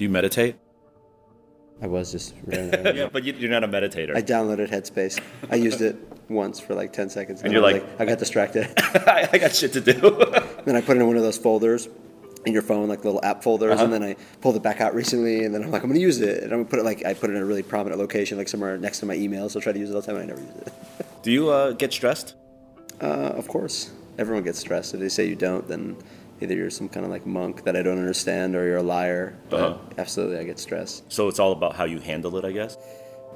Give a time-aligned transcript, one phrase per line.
[0.00, 0.56] Do you meditate?
[1.82, 2.32] I was just.
[2.50, 4.16] Yeah, but you- you're not a meditator.
[4.16, 5.20] I downloaded Headspace.
[5.50, 5.94] I used it
[6.30, 7.42] once for like 10 seconds.
[7.42, 8.72] And you're I was like- I got distracted.
[8.78, 9.92] I, I got shit to do.
[10.64, 11.86] then I put it in one of those folders
[12.46, 13.84] in your phone, like little app folders, Uh-huh.
[13.84, 16.18] and then I pulled it back out recently, and then I'm like, I'm gonna use
[16.22, 18.38] it, and I'm gonna put it like I put it in a really prominent location,
[18.38, 20.16] like somewhere next to my email, so I try to use it all the time,
[20.16, 20.72] and I never use it.
[21.22, 22.36] do you uh, get stressed?
[23.02, 23.04] Uh,
[23.36, 24.94] of course, everyone gets stressed.
[24.94, 25.94] If they say you don't, then
[26.40, 29.36] either you're some kind of like monk that I don't understand, or you're a liar.
[29.50, 29.78] But Uh-huh.
[29.98, 31.10] absolutely, I get stressed.
[31.12, 32.76] So it's all about how you handle it, I guess.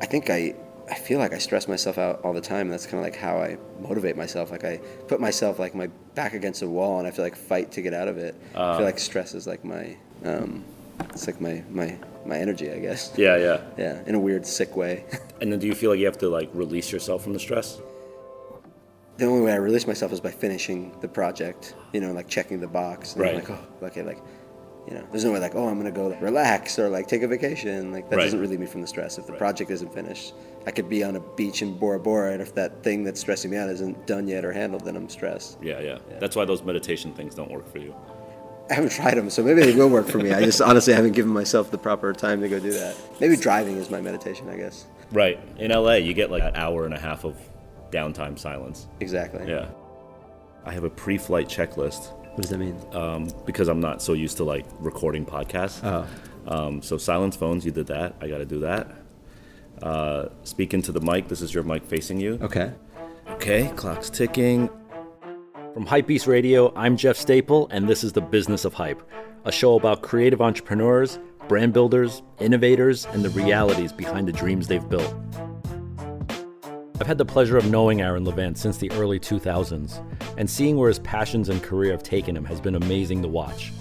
[0.01, 0.55] I think I
[0.91, 2.69] I feel like I stress myself out all the time.
[2.69, 4.51] That's kind of like how I motivate myself.
[4.51, 4.77] Like I
[5.09, 7.95] put myself like my back against a wall, and I feel like fight to get
[7.95, 8.35] out of it.
[8.55, 8.77] I Uh.
[8.77, 10.63] feel like stress is like my um,
[11.11, 13.13] it's like my my my energy, I guess.
[13.17, 13.61] Yeah, yeah.
[13.79, 15.05] Yeah, in a weird sick way.
[15.41, 17.79] And then do you feel like you have to like release yourself from the stress?
[19.17, 21.75] The only way I release myself is by finishing the project.
[21.93, 23.13] You know, like checking the box.
[23.15, 23.35] And Right.
[23.35, 24.19] like, oh, okay, like.
[24.87, 27.27] You know, there's no way like, oh, I'm gonna go relax or like take a
[27.27, 27.91] vacation.
[27.91, 28.25] Like that Right.
[28.25, 29.17] doesn't relieve me from the stress.
[29.17, 29.39] If the Right.
[29.39, 30.35] project isn't finished,
[30.67, 33.51] I could be on a beach in Bora Bora, and if that thing that's stressing
[33.51, 35.57] me out isn't done yet or handled, then I'm stressed.
[35.63, 35.99] Yeah, yeah.
[36.21, 37.95] That's why those meditation things don't work for you.
[38.71, 40.35] I haven't tried them, so maybe they will work for me.
[40.35, 42.95] I just honestly haven't given myself the proper time to go do that.
[43.21, 44.85] Maybe driving is my meditation, I guess.
[45.13, 45.39] Right.
[45.59, 47.37] In LA, you get like an hour and a half of
[47.95, 48.89] downtime silence.
[49.01, 49.49] Exactly.
[49.49, 49.69] Yeah.
[50.65, 52.77] I have a pre-flight checklist What does that mean?
[52.93, 55.81] um, because I'm not so used to like recording podcasts.
[55.85, 56.07] Oh.
[56.47, 58.17] Um, so silence phones, you did that.
[58.21, 58.91] I got to do that.
[59.83, 61.29] Uh, speak into the mic.
[61.29, 62.39] This is your mic facing you.
[62.43, 62.73] Okay.
[63.31, 64.69] Okay, clock's ticking.
[65.73, 69.03] From Hypebeast Radio, I'm Jeff Staple, and this is The Business of Hype,
[69.45, 71.19] a show about creative entrepreneurs,
[71.49, 75.13] brand builders, innovators, and the realities behind the dreams they've built.
[77.01, 80.01] I've had the pleasure of knowing Aaron Levant since the early 2000s,
[80.39, 83.73] and seeing where his passions and career have taken him has been amazing to watch.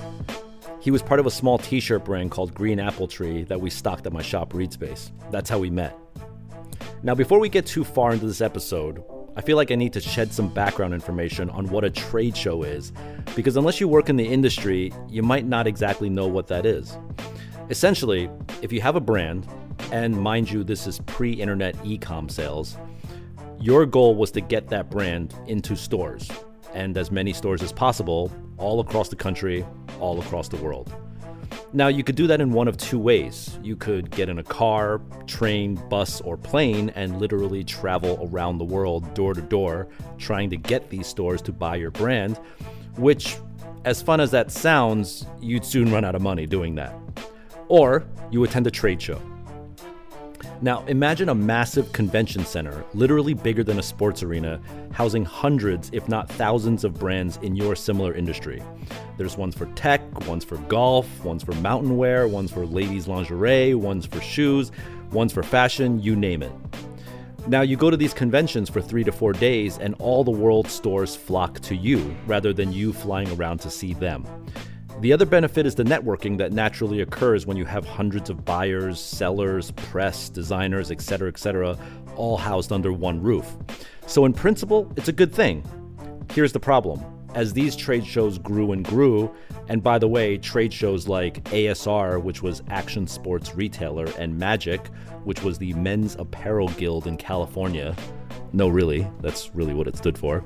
[0.80, 3.70] He was part of a small t shirt brand called Green Apple Tree that we
[3.70, 5.12] stocked at my shop Reed Space.
[5.30, 5.96] That's how we met.
[7.04, 9.04] Now, before we get too far into this episode,
[9.36, 12.64] I feel like I need to shed some background information on what a trade show
[12.64, 12.94] is,
[13.36, 16.98] because unless you work in the industry, you might not exactly know what that is.
[17.70, 18.28] Essentially,
[18.64, 19.48] if you have a brand,
[19.92, 22.76] and mind you, this is pre internet e com sales,
[23.64, 26.30] your goal was to get that brand into stores,
[26.74, 29.66] and as many stores as possible, all across the country,
[30.02, 30.94] all across the world.
[31.72, 33.58] Now, you could do that in one of two ways.
[33.64, 38.66] You could get in a car, train, bus, or plane and literally travel around the
[38.66, 39.88] world door to door
[40.18, 42.38] trying to get these stores to buy your brand,
[42.98, 43.38] which,
[43.86, 46.94] as fun as that sounds, you'd soon run out of money doing that.
[47.70, 49.22] Or you attend a trade show.
[50.64, 54.62] Now, imagine a massive convention center, literally bigger than a sports arena,
[54.94, 58.64] housing hundreds, if not thousands, of brands in your similar industry.
[59.18, 63.74] There's ones for tech, ones for golf, ones for mountain wear, ones for ladies' lingerie,
[63.76, 64.72] ones for shoes,
[65.12, 66.54] ones for fashion, you name it.
[67.46, 70.72] Now, you go to these conventions for three to four days, and all the world's
[70.72, 74.26] stores flock to you rather than you flying around to see them.
[75.04, 79.02] The other benefit is the networking that naturally occurs when you have hundreds of buyers,
[79.02, 81.78] sellers, press, designers, etc., etc.,
[82.16, 83.58] all housed under one roof.
[84.08, 85.62] So, in principle, it's a good thing.
[86.32, 87.04] Here's the problem.
[87.36, 89.30] As these trade shows grew and grew,
[89.68, 94.88] and by the way, trade shows like ASR, which was Action Sports Retailer, and Magic,
[95.26, 97.94] which was the Men's Apparel Guild in California.
[98.54, 100.46] No, really, that's really what it stood for.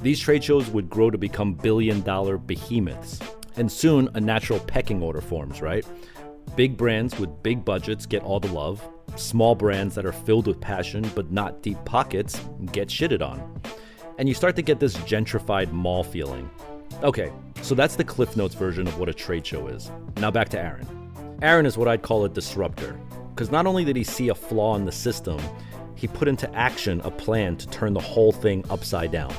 [0.00, 3.18] These trade shows would grow to become billion dollar behemoths.
[3.56, 5.86] And soon a natural pecking order forms, right?
[6.56, 8.86] Big brands with big budgets get all the love.
[9.16, 12.40] Small brands that are filled with passion but not deep pockets
[12.72, 13.60] get shitted on.
[14.18, 16.48] And you start to get this gentrified mall feeling.
[17.02, 17.32] Okay,
[17.62, 19.90] so that's the Cliff Notes version of what a trade show is.
[20.18, 20.86] Now back to Aaron.
[21.42, 22.98] Aaron is what I'd call a disruptor.
[23.30, 25.40] Because not only did he see a flaw in the system,
[25.96, 29.34] he put into action a plan to turn the whole thing upside down.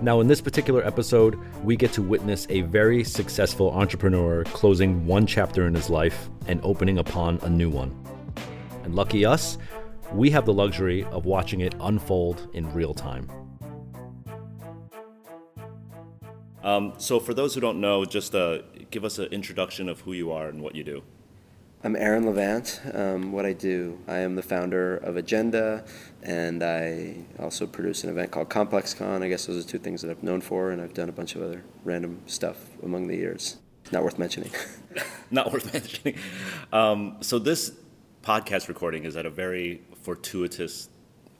[0.00, 5.26] Now, in this particular episode, we get to witness a very successful entrepreneur closing one
[5.26, 7.92] chapter in his life and opening upon a new one.
[8.84, 9.58] And lucky us,
[10.12, 13.28] we have the luxury of watching it unfold in real time.
[16.62, 18.58] Um, so, for those who don't know, just uh,
[18.92, 21.02] give us an introduction of who you are and what you do.
[21.84, 22.80] I'm Aaron Levant.
[22.92, 25.84] Um, what I do, I am the founder of Agenda,
[26.24, 29.22] and I also produce an event called ComplexCon.
[29.22, 31.36] I guess those are two things that I'm known for, and I've done a bunch
[31.36, 33.58] of other random stuff among the years.
[33.92, 34.50] Not worth mentioning.
[35.30, 36.16] Not worth mentioning.
[36.72, 37.70] Um, so, this
[38.24, 40.88] podcast recording is at a very fortuitous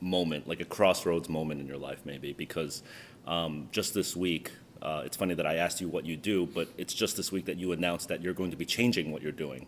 [0.00, 2.84] moment, like a crossroads moment in your life, maybe, because
[3.26, 4.52] um, just this week,
[4.82, 7.46] uh, it's funny that I asked you what you do, but it's just this week
[7.46, 9.67] that you announced that you're going to be changing what you're doing.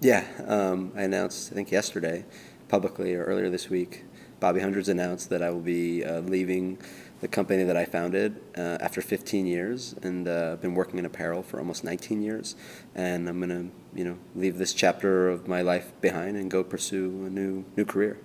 [0.00, 2.24] Yeah, um, I announced I think yesterday,
[2.68, 4.04] publicly or earlier this week,
[4.40, 6.78] Bobby Hundreds announced that I will be uh, leaving
[7.20, 11.04] the company that I founded uh, after 15 years, and uh, I've been working in
[11.04, 12.56] apparel for almost 19 years,
[12.94, 17.26] and I'm gonna you know leave this chapter of my life behind and go pursue
[17.26, 18.18] a new new career.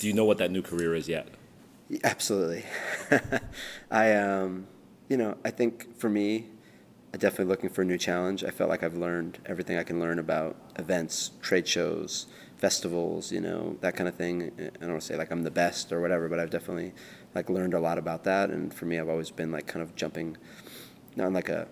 [0.00, 1.28] Do you know what that new career is yet?
[1.88, 2.64] Yeah, absolutely.
[3.90, 4.66] I um,
[5.08, 6.48] you know I think for me,
[7.12, 8.44] I'm definitely looking for a new challenge.
[8.44, 12.26] I felt like I've learned everything I can learn about events, trade shows,
[12.58, 14.52] festivals, you know, that kind of thing.
[14.58, 16.92] I don't want to say like I'm the best or whatever, but I've definitely
[17.34, 18.50] like learned a lot about that.
[18.50, 20.36] And for me, I've always been like kind of jumping,
[21.16, 21.66] not in like a,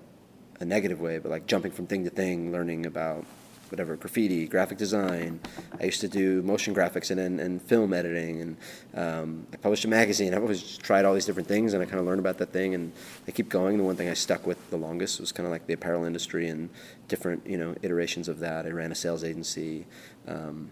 [0.58, 3.26] a negative way, but like jumping from thing to thing, learning about
[3.70, 5.40] whatever graffiti, graphic design.
[5.80, 8.56] I used to do motion graphics and, and, and film editing, and
[8.94, 10.34] um, I published a magazine.
[10.34, 12.74] I've always tried all these different things, and I kind of learned about that thing,
[12.74, 12.92] and
[13.26, 13.78] I keep going.
[13.78, 16.48] The one thing I stuck with the longest was kind of like the apparel industry
[16.48, 16.70] and
[17.08, 18.66] different you know iterations of that.
[18.66, 19.86] I ran a sales agency.
[20.26, 20.70] Um,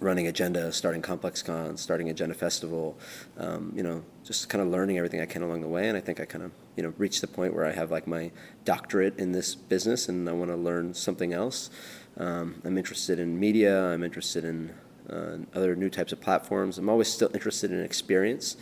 [0.00, 2.98] running agenda, starting Complex Con, starting Agenda Festival,
[3.36, 5.88] um, you know, just kind of learning everything I can along the way.
[5.88, 8.06] And I think I kind of, you know, reached the point where I have like
[8.06, 8.32] my
[8.64, 11.70] doctorate in this business and I want to learn something else.
[12.16, 13.84] Um, I'm interested in media.
[13.86, 14.72] I'm interested in
[15.08, 16.78] uh, other new types of platforms.
[16.78, 18.56] I'm always still interested in experience.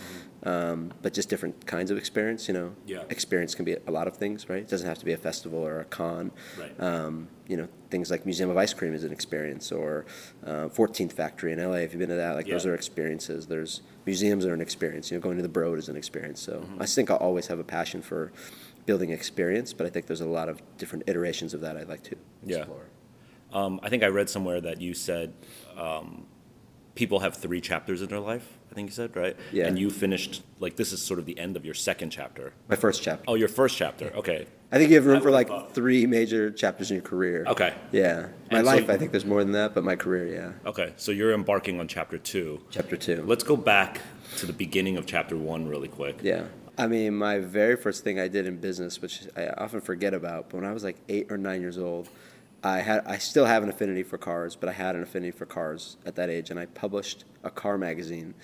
[0.45, 2.47] Um, but just different kinds of experience.
[2.47, 3.03] You know, yeah.
[3.11, 4.61] experience can be a lot of things, right?
[4.63, 6.31] It doesn't have to be a festival or a con.
[6.59, 6.81] Right.
[6.81, 10.07] Um, you know, things like Museum of Ice Cream is an experience, or
[10.47, 11.79] uh, 14th Factory in LA.
[11.79, 12.55] If you've been to that, like yeah.
[12.55, 13.47] those are experiences.
[13.47, 15.11] There's museums are an experience.
[15.11, 16.41] You know, going to the Broad is an experience.
[16.41, 16.83] So Mm-hmm.
[16.83, 18.33] I think I'll always have a passion for
[18.87, 22.03] building experience, but I think there's a lot of different iterations of that I'd like
[22.05, 22.59] to Yeah.
[22.59, 22.87] explore.
[23.53, 25.33] Um, I think I read somewhere that you said
[25.77, 26.27] um,
[26.95, 28.58] people have three chapters in their life.
[28.71, 29.37] I think you said right.
[29.53, 29.67] Yeah.
[29.67, 32.53] And you finished like this is sort of the end of your second chapter.
[32.69, 33.25] My first chapter.
[33.27, 34.13] Oh, your first chapter.
[34.15, 34.47] Okay.
[34.71, 37.45] I think you have room for like three major chapters in your career.
[37.47, 37.75] Okay.
[37.91, 38.29] Yeah.
[38.51, 40.69] My And so- life, I think there's more than that, but my career, yeah.
[40.69, 40.93] Okay.
[40.97, 42.61] So you're embarking on chapter two.
[42.71, 43.23] Chapter two.
[43.27, 44.03] Let's go back
[44.37, 46.19] to the beginning of chapter one really quick.
[46.23, 46.45] Yeah.
[46.77, 50.51] I mean, my very first thing I did in business, which I often forget about,
[50.51, 52.09] but when I was like eight or nine years old,
[52.63, 55.47] I had I still have an affinity for cars, but I had an affinity for
[55.47, 58.35] cars at that age, and I published a car magazine.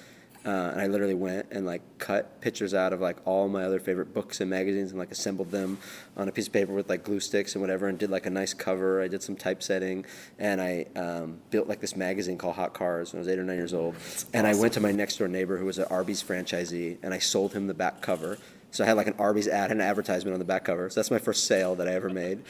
[0.45, 3.81] Uh, and I literally went and like cut pictures out of like all my other
[3.81, 5.79] favorite books and magazines and like assembled them
[6.19, 8.31] on a piece of paper with like glue sticks and whatever and did like a
[8.31, 9.01] nice cover.
[9.01, 10.05] I did some typesetting
[10.39, 13.45] and I um, built like this magazine called Hot Cars when I was eight or
[13.45, 13.97] nine years old.
[14.35, 17.19] And I went to my next door neighbor who was an Arby's franchisee and I
[17.19, 18.37] sold him the back cover.
[18.71, 20.91] So I had like an Arby's ad and an advertisement on the back cover.
[20.91, 22.43] So that's my first sale that I ever made.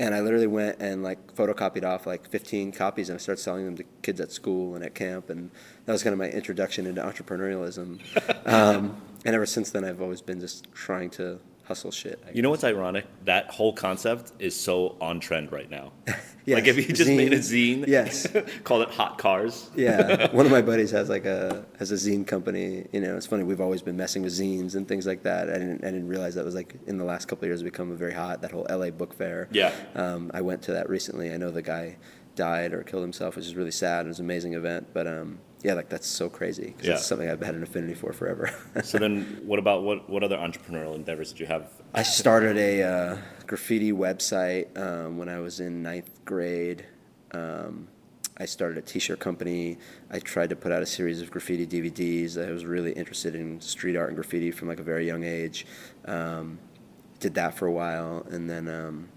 [0.00, 3.66] And I literally went and like photocopied off like 15 copies and I started selling
[3.66, 5.28] them to kids at school and at camp.
[5.28, 5.50] And
[5.84, 8.00] that was kind of my introduction into entrepreneurialism.
[8.46, 11.38] um, and ever since then, I've always been just trying to
[11.70, 12.20] hustle shit.
[12.34, 13.06] You know what's ironic?
[13.26, 15.92] That whole concept is so on trend right now.
[16.04, 16.18] Yes,
[16.56, 17.84] Like if you just made a zine.
[17.84, 18.26] zine, Yes.
[18.64, 19.70] called it Hot Cars.
[19.76, 22.88] yeah, one of my buddies has like a has a zine company.
[22.90, 23.44] You know, it's funny.
[23.44, 25.48] We've always been messing with zines and things like that.
[25.48, 27.92] I didn't I didn't realize that was like in the last couple of years become
[27.92, 28.42] a very hot.
[28.42, 29.48] That whole LA book fair.
[29.52, 29.72] Yeah.
[29.94, 31.32] Um, I went to that recently.
[31.32, 31.98] I know the guy
[32.34, 34.06] died or killed himself, which is really sad.
[34.06, 36.74] It was an amazing event, but um, yeah, like that's so crazy.
[36.78, 36.92] 'cause Yeah.
[36.94, 38.50] It's something I've had an affinity for forever.
[38.84, 41.70] So then, what about what what other entrepreneurial endeavors did you have?
[41.94, 43.16] I started a uh,
[43.46, 46.86] graffiti website um, when I was in ninth grade.
[47.32, 47.88] Um,
[48.38, 49.76] I started a T-shirt company.
[50.10, 52.42] I tried to put out a series of graffiti DVDs.
[52.42, 55.66] I was really interested in street art and graffiti from like a very young age.
[56.06, 56.58] Um,
[57.18, 59.08] did that for a while, and then um,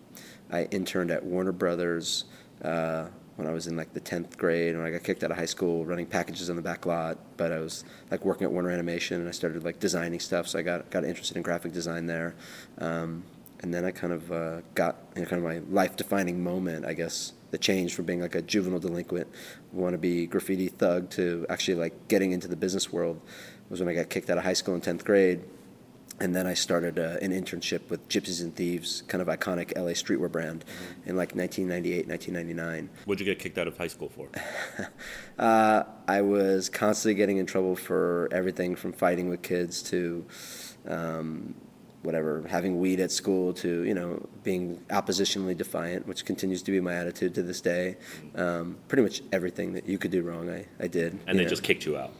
[0.51, 2.25] I interned at Warner Brothers
[2.63, 4.75] uh, when I was in like the tenth grade.
[4.75, 7.17] When I got kicked out of high school, running packages on the back lot.
[7.38, 10.48] But I was like working at Warner Animation, and I started like designing stuff.
[10.48, 12.36] So I got got interested in graphic design there.
[12.77, 13.24] Um,
[13.62, 16.91] and then I kind of uh, got you know, kind of my life-defining moment, I
[16.93, 19.27] guess, the change from being like a juvenile delinquent,
[19.72, 23.22] want to be graffiti thug to actually like getting into the business world
[23.70, 25.41] was when I got kicked out of high school in tenth grade
[26.20, 29.91] and then I started uh, an internship with Gypsies and Thieves, kind of iconic LA
[29.91, 30.63] streetwear brand,
[31.05, 32.89] in like 1998, 1999.
[33.05, 34.29] What'd you get kicked out of high school for?
[35.39, 40.24] Uh, I was constantly getting in trouble for everything from fighting with kids to
[40.88, 41.55] um,
[42.03, 46.79] whatever, having weed at school to, you know, being oppositionally defiant, which continues to be
[46.79, 47.98] my attitude to this day.
[48.36, 51.17] Um, pretty much everything that you could do wrong, I, I did.
[51.25, 51.50] And they know.
[51.50, 52.13] just kicked you out.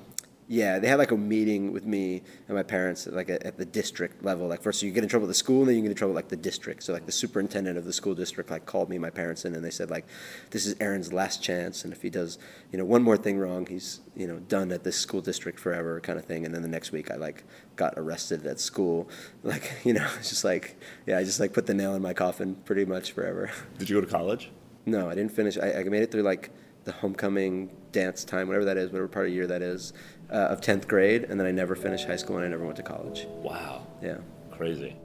[0.54, 3.66] Yeah, they had like a meeting with me and my parents, like at, at the
[3.66, 4.48] district level.
[4.48, 6.14] Like first, you get in trouble at the school, and then you get in trouble
[6.14, 6.84] like the district.
[6.84, 9.56] So like the superintendent of the school district like called me, and my parents in,
[9.56, 10.06] and they said like,
[10.52, 12.38] "This is Aaron's last chance, and if he does,
[12.72, 16.00] you know, one more thing wrong, he's you know done at this school district forever,
[16.00, 17.46] kind of thing." And then the next week, I like
[17.76, 19.10] got arrested at school.
[19.42, 22.14] Like you know, it's just like yeah, I just like put the nail in my
[22.14, 23.50] coffin, pretty much forever.
[23.80, 24.52] Did you go to college?
[24.86, 25.58] No, I didn't finish.
[25.58, 26.52] I, I made it through like
[26.84, 29.94] the homecoming dance time, whatever that is, whatever part of year that is,
[30.32, 32.78] uh, of 10th grade, and then I never finished high school and I never went
[32.78, 33.28] to college.
[33.42, 33.86] Wow.
[34.02, 34.18] Yeah.
[34.52, 34.96] Crazy.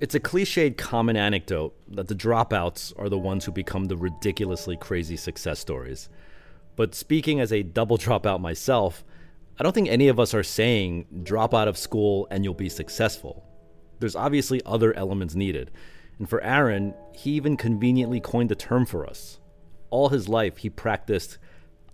[0.00, 4.76] It's a cliched common anecdote that the dropouts are the ones who become the ridiculously
[4.76, 6.08] crazy success stories.
[6.76, 9.04] But speaking as a double dropout myself,
[9.58, 12.68] I don't think any of us are saying drop out of school and you'll be
[12.68, 13.44] successful.
[14.00, 15.70] There's obviously other elements needed.
[16.18, 19.38] And for Aaron, he even conveniently coined the term for us.
[19.90, 21.38] All his life, he practiced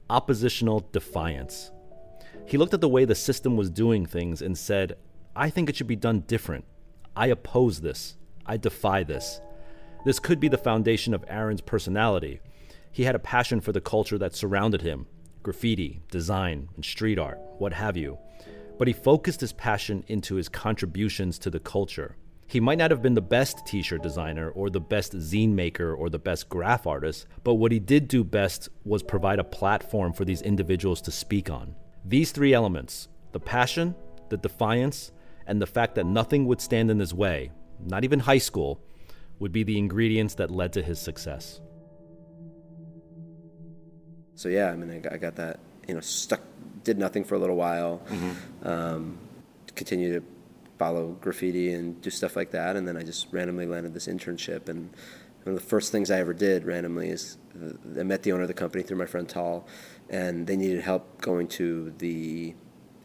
[0.09, 1.71] oppositional defiance.
[2.47, 4.97] He looked at the way the system was doing things and said,
[5.37, 6.65] I think it should be done different.
[7.15, 8.17] I oppose this.
[8.47, 9.41] I defy this.
[10.05, 12.41] This could be the foundation of Aaron's personality.
[12.91, 15.07] He had a passion for the culture that surrounded him
[15.43, 18.19] graffiti, design, and street art, what have you.
[18.79, 22.17] But he focused his passion into his contributions to the culture.
[22.51, 25.95] He might not have been the best t shirt designer or the best zine maker
[25.95, 30.13] or the best graph artist, but what he did do best was provide a platform
[30.13, 31.77] for these individuals to speak on.
[32.05, 33.95] These three elements the passion,
[34.31, 35.13] the defiance,
[35.47, 37.53] and the fact that nothing would stand in his way,
[37.87, 38.81] not even high school,
[39.39, 41.61] would be the ingredients that led to his success.
[44.35, 46.41] So yeah, I mean, I got, that, you know, stuck,
[46.83, 48.67] did nothing for a little while, Mm-hmm.
[48.67, 49.19] um,
[49.77, 50.40] continued to
[50.81, 54.67] follow graffiti and do stuff like that, and then I just randomly landed this internship.
[54.71, 54.89] And
[55.45, 57.37] one of the first things I ever did randomly is
[57.99, 59.67] I met the owner of the company through my friend Tal,
[60.09, 62.55] and they needed help going to the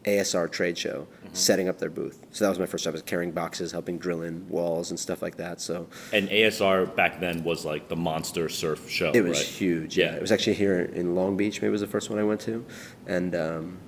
[0.06, 2.24] ASR trade show, setting up their booth.
[2.30, 2.94] So that was my first job.
[2.94, 5.60] Was carrying boxes, helping drill in walls and stuff like that.
[5.60, 9.10] So And ASR back then was like the monster surf show.
[9.12, 9.46] it was right?
[9.46, 9.98] huge.
[9.98, 10.06] Yeah.
[10.06, 10.16] Yeah.
[10.16, 11.60] it was actually here in Long Beach.
[11.60, 12.64] Maybe it was the first one I went to,
[13.06, 13.78] and um,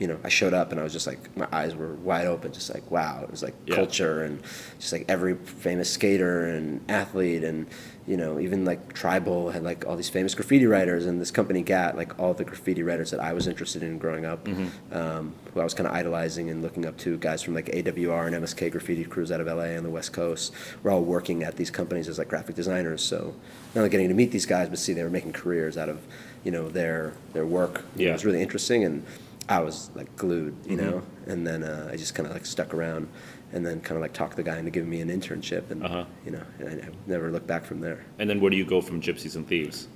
[0.00, 2.52] you know, I showed up and I was just like, my eyes were wide open,
[2.52, 3.20] just like, wow.
[3.22, 3.76] It was like Yeah.
[3.76, 4.42] culture and
[4.80, 7.66] just like every famous skater and athlete and
[8.06, 11.62] you know, even like Tribal had like all these famous graffiti writers and this company
[11.62, 14.96] GAT, like all the graffiti writers that I was interested in growing up, Mm-hmm.
[14.96, 18.26] um, who I was kind of idolizing and looking up to, guys from like AWR
[18.26, 20.52] and MSK graffiti crews out of LA and the West Coast,
[20.82, 23.02] were all working at these companies as like graphic designers.
[23.02, 23.34] So
[23.74, 26.00] not only getting to meet these guys, but see they were making careers out of,
[26.42, 27.84] you know, their their work.
[27.94, 28.08] Yeah.
[28.08, 29.04] it was really interesting and
[29.50, 31.02] I was like glued, you know.
[31.26, 33.08] And then uh, I just kind of like stuck around,
[33.52, 36.04] and then kind of like talked the guy into giving me an internship, and Uh-huh.
[36.24, 38.04] you know, I, I never looked back from there.
[38.18, 39.88] And then where do you go from Gypsies and Thieves?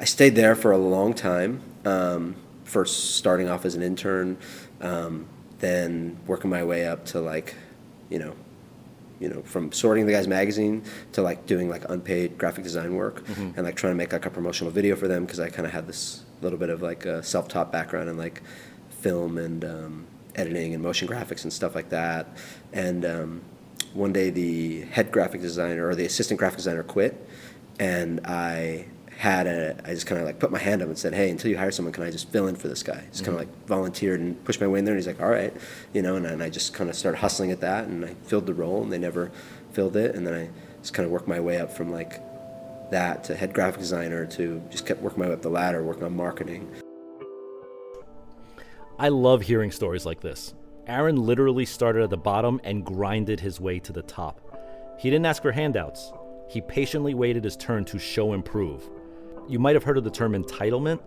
[0.00, 1.60] I stayed there for a long time.
[1.84, 2.34] Um,
[2.64, 4.36] first starting off as an intern,
[4.80, 5.26] um,
[5.60, 7.54] then working my way up to like,
[8.10, 8.34] you know,
[9.20, 13.22] you know, from sorting the guy's magazine to like doing like unpaid graphic design work
[13.38, 15.72] and like trying to make like a promotional video for them because I kind of
[15.72, 18.42] had this little bit of like a self-taught background and like
[19.02, 22.26] film and um, editing and motion graphics and stuff like that.
[22.72, 23.42] And um,
[23.92, 27.28] one day the head graphic designer or the assistant graphic designer quit,
[27.78, 28.86] and I
[29.18, 31.50] had a I just kind of like put my hand up and said, hey, until
[31.50, 33.04] you hire someone, can I just fill in for this guy?
[33.12, 34.94] Just kind of like volunteered and pushed my way in there.
[34.94, 35.54] And he's like, all right,
[35.92, 38.46] you know, and, and I just kind of started hustling at that, and I filled
[38.46, 39.30] the role, and they never
[39.72, 40.48] filled it, and then I
[40.80, 42.20] just kind of worked my way up from like
[42.90, 46.04] that to head graphic designer to just kept working my way up the ladder, working
[46.04, 46.81] on marketing.
[49.02, 50.54] I love hearing stories like this.
[50.86, 54.40] Aaron literally started at the bottom and grinded his way to the top.
[54.96, 56.12] He didn't ask for handouts.
[56.48, 58.88] He patiently waited his turn to show and prove.
[59.48, 61.00] You might have heard of the term entitlement.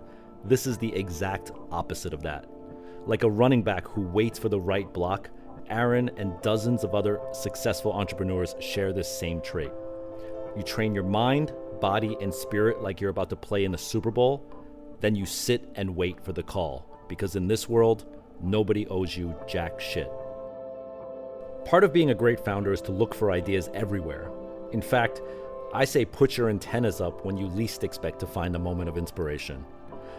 [0.44, 2.50] This is the exact opposite of that.
[3.06, 5.30] Like a running back who waits for the right block,
[5.70, 9.72] Aaron and dozens of other successful entrepreneurs share this same trait.
[10.58, 14.12] You train your mind, body, and spirit like you're about to play in the Super
[14.12, 14.44] Bowl,
[15.00, 16.92] then you sit and wait for the call.
[17.08, 18.06] Because in this world,
[18.42, 20.12] nobody owes you jack shit.
[21.66, 24.30] Part of being a great founder is to look for ideas everywhere.
[24.72, 25.22] In fact,
[25.74, 28.98] I say put your antennas up when you least expect to find a moment of
[28.98, 29.66] inspiration.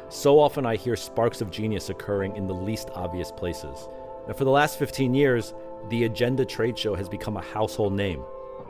[0.09, 3.89] So often I hear sparks of genius occurring in the least obvious places.
[4.27, 5.55] And for the last 15 years,
[5.89, 8.23] the Agenda trade show has become a household name.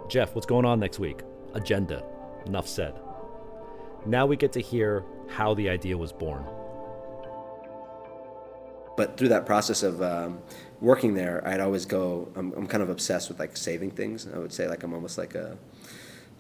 [0.09, 1.23] Jeff, what's going on next week?
[1.55, 2.05] Agenda.
[2.47, 2.95] Enough said.
[4.05, 6.45] Now we get to hear how the idea was born.
[8.97, 10.39] But through that process of um,
[10.81, 12.29] working there, I'd always go.
[12.37, 14.27] I'm, I'm kind of obsessed with like saving things.
[14.33, 15.57] I would say like I'm almost like a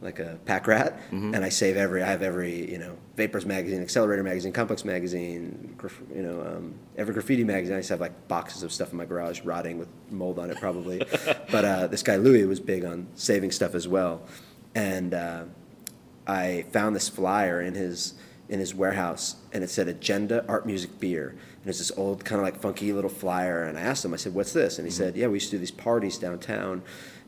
[0.03, 2.03] like a pack rat, and I save every.
[2.03, 6.75] I have every you know Vapors magazine, Accelerator magazine, Complex magazine, graf- you know um,
[6.97, 7.77] every graffiti magazine.
[7.77, 10.59] I just have like boxes of stuff in my garage, rotting with mold on it
[10.59, 10.99] probably.
[11.51, 14.23] but uh, this guy Louis was big on saving stuff as well,
[14.75, 15.45] and uh,
[16.27, 18.15] I found this flyer in his
[18.49, 21.37] in his warehouse, and it said Agenda Art Music Beer.
[21.67, 23.65] And it's this old kind of like funky little flyer.
[23.65, 25.57] And I asked him, I said, "What's this?" And he said, "Yeah, we used to
[25.57, 26.85] do these parties downtown,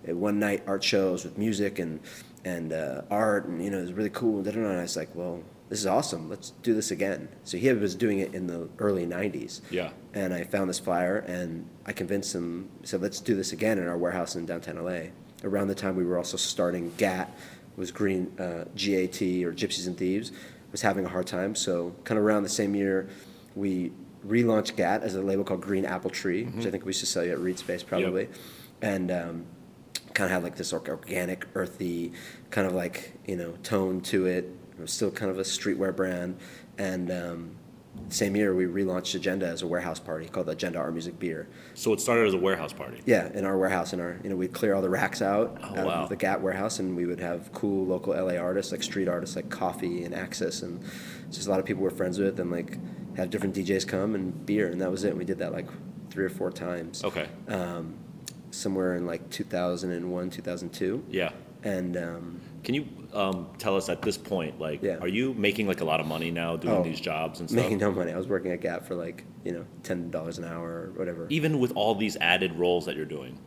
[0.08, 1.98] uh, one night art shows with music and
[2.44, 4.46] and uh, art, and you know, it was really cool.
[4.46, 6.30] And I was like, well, this is awesome.
[6.30, 7.28] Let's do this again.
[7.42, 9.60] So he was doing it in the early '90s.
[9.72, 9.90] Yeah.
[10.14, 12.68] And I found this flyer, and I convinced him.
[12.84, 15.08] Said, let's do this again in our warehouse in downtown LA.
[15.42, 17.36] Around the time we were also starting GAT,
[17.74, 20.30] was Green uh, GAT or Gypsies and Thieves,
[20.70, 21.56] was having a hard time.
[21.56, 23.08] So kind of around the same year,
[23.56, 23.90] we
[24.26, 26.58] relaunched GAT as a label called Green Apple Tree, mm-hmm.
[26.58, 28.34] which I think we used to sell you at Reed Space probably, yep.
[28.82, 29.10] and.
[29.10, 29.46] Um,
[30.18, 32.12] kind of had like this organic, earthy,
[32.50, 34.52] kind of like you know tone to it.
[34.76, 36.38] It was still kind of a streetwear brand,
[36.76, 37.56] and um,
[38.08, 41.48] same year we relaunched Agenda as a warehouse party called Agenda Art Music Beer.
[41.74, 43.00] So it started as a warehouse party.
[43.06, 45.76] Yeah, in our warehouse, in our you know we'd clear all the racks out, oh,
[45.76, 46.02] out wow.
[46.02, 49.36] of the GAT warehouse, and we would have cool local LA artists like street artists
[49.36, 50.82] like Coffee and Axis, and
[51.30, 52.78] just a lot of people we're friends with, and like
[53.18, 55.10] have different DJs come and beer, and that was it.
[55.10, 55.66] And we did that like
[56.10, 57.04] three or four times.
[57.04, 57.28] Okay.
[57.48, 57.94] Um,
[58.50, 61.04] somewhere in like 2001, 2002.
[61.10, 61.30] Yeah.
[61.64, 64.96] And um, can you um, tell us at this point, like, yeah.
[64.98, 67.62] are you making like a lot of money now doing oh, these jobs and stuff?
[67.62, 68.12] Making no money.
[68.12, 71.26] I was working at GAT for like you know ten dollars an hour or whatever.
[71.30, 73.38] Even with all these added roles that you're doing.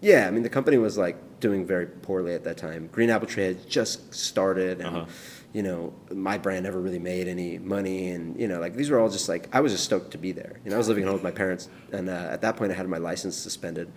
[0.00, 2.88] Yeah, I mean the company was like doing very poorly at that time.
[2.92, 5.06] Green Apple Tree had just started, and uh-huh.
[5.54, 8.98] You know my brand never really made any money, and you know like these were
[8.98, 10.60] all just like I was just stoked to be there.
[10.64, 12.72] You know I was living at home with my parents, and uh, at that point
[12.72, 13.90] I had my license suspended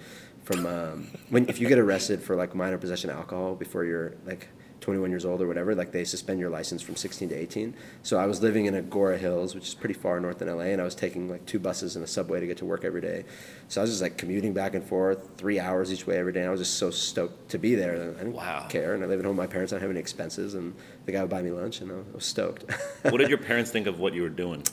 [0.44, 4.14] from um, when if you get arrested for like minor possession of alcohol before you're
[4.26, 4.48] like
[4.82, 7.74] 21 years old or whatever, like they suspend your license from 16 to 18.
[8.04, 10.82] So I was living in Agoura Hills, which is pretty far north in LA, and
[10.82, 13.26] I was taking like two buses and a subway to get to work every day.
[13.68, 16.42] So I was just like commuting back and forth, three hours each way every day.
[16.42, 17.94] And I was just so stoked to be there.
[17.94, 18.68] I didn't wow.
[18.70, 19.74] care, and I lived at home with my parents.
[19.74, 20.74] I didn't have any expenses, and
[21.06, 22.66] the guy would buy me lunch, and I was stoked.
[23.04, 24.64] what did your parents think of what you were doing?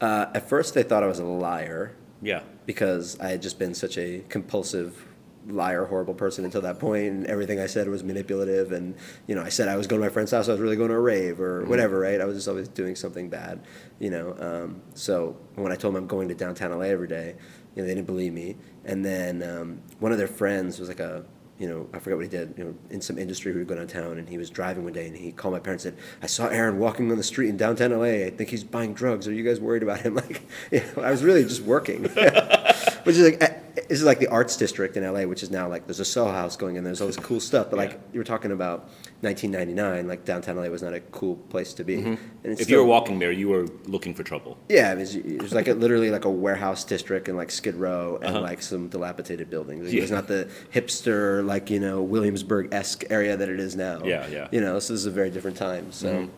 [0.00, 1.94] Uh, at first, they thought I was a liar.
[2.22, 2.42] Yeah.
[2.66, 5.06] Because I had just been such a compulsive
[5.48, 8.72] liar, horrible person until that point, and everything I said was manipulative.
[8.72, 8.94] And
[9.26, 10.90] you know, I said I was going to my friend's house, I was really going
[10.90, 11.70] to a rave or mm-hmm.
[11.70, 12.20] whatever, right?
[12.20, 13.64] I was just always doing something bad,
[13.98, 14.36] you know.
[14.38, 17.36] Um, so when I told them I'm going to downtown LA every day,
[17.74, 18.56] you know, they didn't believe me.
[18.84, 21.24] And then um, one of their friends was like a
[21.58, 23.76] you know, I forgot what he did, you know, in some industry we would go
[23.76, 26.26] downtown and he was driving one day and he called my parents and said, I
[26.26, 28.26] saw Aaron walking on the street in downtown LA.
[28.26, 29.26] I think he's buying drugs.
[29.26, 30.16] Are you guys worried about him?
[30.26, 30.42] Like,
[30.72, 32.02] you know, I was really just working.
[33.04, 35.86] Which is like, this is like the arts district in LA, which is now like,
[35.86, 37.68] there's a Soho house going in, there's all this cool stuff.
[37.70, 37.98] But like, yeah.
[38.14, 38.88] you were talking about
[39.20, 41.98] 1999, like downtown LA was not a cool place to be.
[41.98, 42.14] Mm-hmm.
[42.44, 44.56] if still, you were walking there, you were looking for trouble.
[44.68, 47.74] Yeah, it was, it was like a, literally like a warehouse district and like Skid
[47.74, 48.40] Row and uh-huh.
[48.40, 49.88] like some dilapidated buildings.
[49.88, 50.00] It yeah.
[50.02, 54.02] was not the hipster like you know Williamsburg esque area that it is now.
[54.04, 54.48] Yeah, yeah.
[54.50, 55.92] You know, so this is a very different time.
[55.92, 56.32] So, mm-hmm.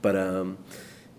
[0.00, 0.58] but um,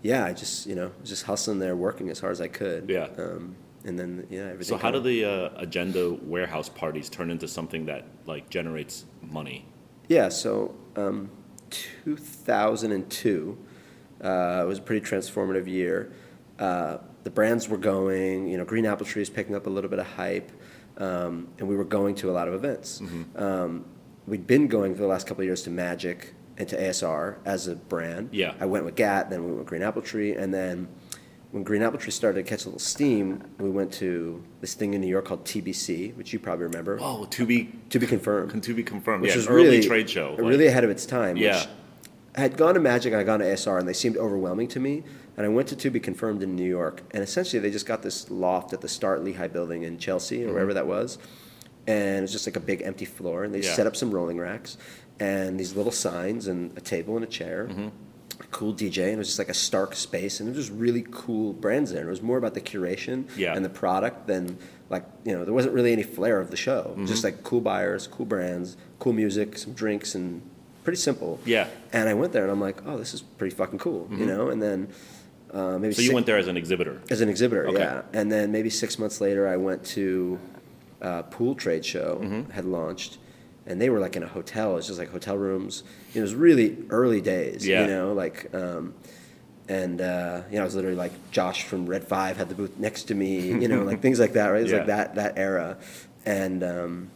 [0.02, 2.88] yeah, I just you know just hustling there, working as hard as I could.
[2.88, 3.08] Yeah.
[3.16, 4.64] Um, and then yeah, everything.
[4.64, 9.64] So how do the uh, agenda warehouse parties turn into something that like generates money?
[10.08, 10.28] Yeah.
[10.28, 11.30] So um,
[11.70, 13.58] 2002
[14.20, 16.12] uh, was a pretty transformative year.
[16.58, 19.90] Uh, the brands were going, you know, Green Apple Tree is picking up a little
[19.90, 20.50] bit of hype,
[20.98, 23.00] um, and we were going to a lot of events.
[23.00, 23.42] Mm-hmm.
[23.42, 23.84] Um,
[24.26, 27.66] we'd been going for the last couple of years to Magic and to ASR as
[27.66, 28.30] a brand.
[28.32, 28.54] Yeah.
[28.58, 30.88] I went with GAT, then we went with Green Apple Tree, and then
[31.56, 34.92] when Green Apple Tree started to catch a little steam, we went to this thing
[34.92, 36.98] in New York called TBC, which you probably remember.
[37.00, 38.62] Oh, to be to be confirmed.
[38.62, 39.22] To be confirmed.
[39.22, 40.32] Which yeah, was early really trade show.
[40.32, 41.38] Like, really ahead of its time.
[41.38, 41.64] Yeah.
[42.36, 44.68] I had gone to Magic and I had gone to ASR, and they seemed overwhelming
[44.68, 45.02] to me.
[45.38, 48.02] And I went to To Be Confirmed in New York, and essentially they just got
[48.02, 50.52] this loft at the Starrett-Lehigh building in Chelsea or mm-hmm.
[50.52, 51.16] wherever that was,
[51.86, 53.72] and it was just like a big empty floor, and they yeah.
[53.72, 54.76] set up some rolling racks
[55.18, 57.68] and these little signs and a table and a chair.
[57.70, 57.88] Mm-hmm
[58.50, 61.06] cool DJ, and it was just like a stark space, and it was just really
[61.10, 62.00] cool brands there.
[62.00, 63.54] And it was more about the curation yeah.
[63.54, 66.90] and the product than like you know there wasn't really any flair of the show.
[66.90, 67.06] Mm-hmm.
[67.06, 70.42] Just like cool buyers, cool brands, cool music, some drinks, and
[70.84, 71.40] pretty simple.
[71.44, 71.68] Yeah.
[71.92, 74.20] And I went there, and I'm like, oh, this is pretty fucking cool, mm-hmm.
[74.20, 74.48] you know.
[74.48, 74.88] And then
[75.52, 77.00] uh, maybe so you went there as an exhibitor.
[77.10, 77.78] As an exhibitor, okay.
[77.78, 78.02] yeah.
[78.12, 80.38] And then maybe six months later, I went to
[81.02, 82.50] uh, Pool Trade Show mm-hmm.
[82.50, 83.18] had launched
[83.66, 84.72] and they were like in a hotel.
[84.72, 85.82] It was just like hotel rooms.
[86.14, 87.82] It was really early days, yeah.
[87.82, 88.94] you know, like, um,
[89.68, 92.78] and uh, you know, I was literally like Josh from Red Five had the booth
[92.78, 94.60] next to me, you know, like things like that, right?
[94.60, 94.78] It was yeah.
[94.78, 95.76] like that that era,
[96.24, 97.10] and um,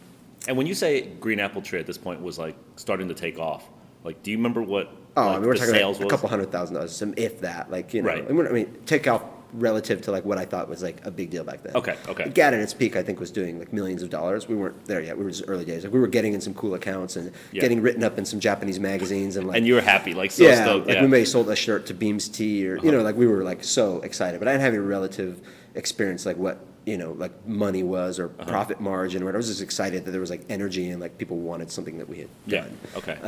[0.48, 3.38] and when you say Green Apple Tree at this point was like starting to take
[3.38, 3.68] off,
[4.04, 4.90] like, do you remember what?
[5.16, 7.70] Oh, like, I mean, we're talking about a couple hundred thousand dollars, some if that,
[7.70, 8.26] like you know, right.
[8.28, 11.44] I mean, take off relative to like what I thought was like a big deal
[11.44, 11.74] back then.
[11.74, 12.28] Okay, okay.
[12.30, 14.48] GAT at its peak, I think, was doing like millions of dollars.
[14.48, 15.16] We weren't there yet.
[15.16, 15.84] We were just early days.
[15.84, 17.60] Like we were getting in some cool accounts and yeah.
[17.60, 19.56] getting written up in some Japanese magazines and like.
[19.56, 20.86] And you were happy, like so yeah, stoked.
[20.86, 21.02] Like yeah.
[21.02, 22.86] we may have sold a shirt to Beams T or uh-huh.
[22.86, 25.40] you know like we were like so excited, but I didn't have any relative
[25.74, 29.38] experience like what you know like money was or profit margin or whatever.
[29.38, 32.08] I was just excited that there was like energy and like people wanted something that
[32.08, 32.62] we had Yeah.
[32.62, 32.78] done.
[32.96, 33.18] Okay.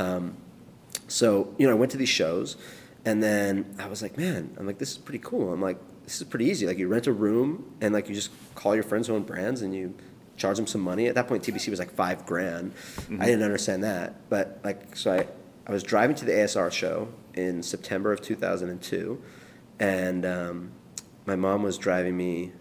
[1.09, 2.57] So, you know, I went to these shows
[3.05, 5.53] and then I was like, man, I'm like, this is pretty cool.
[5.53, 5.79] I'm like,
[6.13, 6.67] this is pretty easy.
[6.67, 9.63] Like, you rent a room and like you just call your friends who own brands
[9.63, 9.95] and you
[10.37, 11.07] charge them some money.
[11.07, 12.75] At that point, TBC was like five grand.
[13.19, 14.29] I didn't understand that.
[14.29, 15.27] But like, so I,
[15.67, 19.23] I was driving to the ASR show in September of 2002
[19.81, 20.73] and um,
[21.25, 22.53] my mom was driving me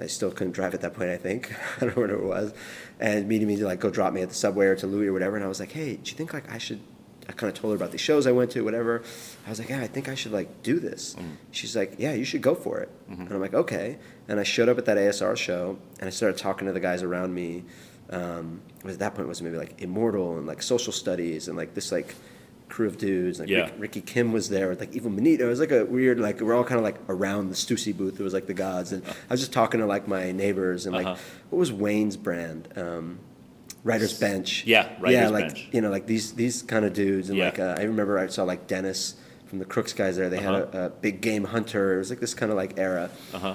[0.00, 1.52] I still couldn't drive at that point, I think.
[1.76, 2.54] I don't know what it was.
[3.00, 5.12] And meeting me to like go drop me at the subway or to Louis or
[5.12, 5.34] whatever.
[5.34, 6.80] And I was like, hey, do you think like I should,
[7.28, 9.02] I kind of told her about the shows I went to, whatever.
[9.46, 11.14] I was like, yeah, I think I should like do this.
[11.50, 12.90] She's like, yeah, you should go for it.
[13.08, 13.98] And I'm like, okay.
[14.28, 17.02] And I showed up at that ASR show and I started talking to the guys
[17.02, 17.64] around me.
[18.10, 21.74] Um, at that point it was maybe like Immortal and like social studies and like
[21.74, 22.14] this like
[22.70, 23.38] crew of dudes.
[23.40, 23.64] Like Yeah.
[23.64, 25.44] Rick- Ricky Kim was there with like Evil Manito.
[25.46, 28.18] It was like a weird like we're all kind of like around the Stussy booth.
[28.18, 30.94] It was like the gods, and I was just talking to like my neighbors and
[30.94, 31.20] like Uh-huh.
[31.50, 32.68] what was Wayne's brand?
[32.76, 33.18] Um,
[33.88, 34.64] Writer's Bench.
[34.66, 35.68] Yeah, yeah, like Bench.
[35.72, 37.46] you know like these these kind of dudes, and Yeah.
[37.46, 39.14] like uh, I remember I saw like Dennis
[39.46, 40.28] from the Crooks guys there.
[40.28, 40.66] They Uh-huh.
[40.66, 41.94] had a, a big game hunter.
[41.94, 43.10] It was like this kind of like era.
[43.32, 43.54] Uh huh.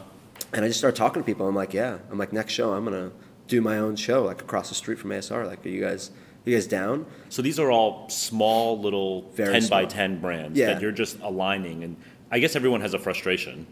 [0.54, 1.48] And I just started talking to people.
[1.48, 1.98] I'm like, yeah.
[2.12, 3.12] I'm like, next show, I'm gonna
[3.48, 5.46] do my own show, like across the street from ASR.
[5.46, 6.10] Like, are you guys,
[6.46, 7.06] you guys down?
[7.30, 10.74] So these are all small little Very 10 by 10 brands Yeah.
[10.74, 11.84] that you're just aligning.
[11.84, 11.96] And
[12.32, 13.67] I guess everyone has a frustration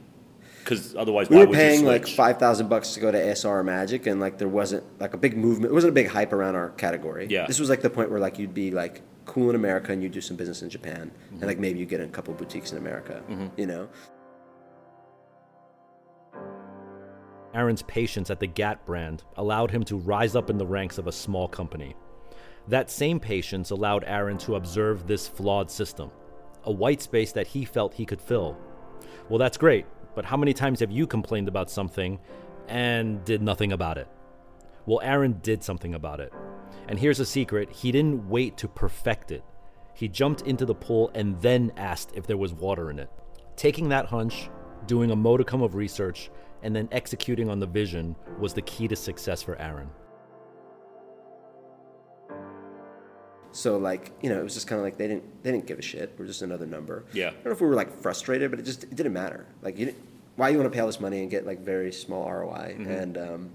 [0.64, 3.18] because otherwise, We why were would paying you like five thousand bucks to go to
[3.18, 5.72] ASR or Magic, and like there wasn't like a big movement.
[5.72, 7.28] It wasn't a big hype around our category.
[7.30, 7.46] Yeah.
[7.48, 10.12] This was like the point where like you'd be like cool in America and you'd
[10.12, 11.36] do some business in Japan, Mm-hmm.
[11.36, 13.22] and like maybe you get a couple boutiques in America.
[13.58, 13.90] You know.
[17.54, 21.08] Aaron's patience at the GAT brand allowed him to rise up in the ranks of
[21.08, 21.96] a small company.
[22.70, 26.12] That same patience allowed Aaron to observe this flawed system,
[26.64, 28.58] a white space that he felt he could fill.
[29.28, 32.20] Well, that's great, but how many times have you complained about something
[32.68, 34.08] and did nothing about it?
[34.86, 36.34] Well, Aaron did something about it.
[36.88, 39.44] And here's a secret he didn't wait to perfect it.
[39.94, 43.10] He jumped into the pool and then asked if there was water in it.
[43.56, 44.50] Taking that hunch,
[44.88, 46.32] doing a modicum of research,
[46.64, 49.90] and then executing on the vision was the key to success for Aaron.
[53.54, 55.80] So like you know, it was just kind of like they didn't they didn't give
[55.80, 56.14] a shit.
[56.18, 57.04] We're just another number.
[57.14, 57.28] Yeah.
[57.28, 59.46] I don't know if we were like frustrated, but it just it didn't matter.
[59.62, 59.98] Like you, didn't,
[60.36, 62.76] why you want to pay all this money and get like very small ROI?
[62.80, 62.92] Mm-hmm.
[62.92, 63.50] And um,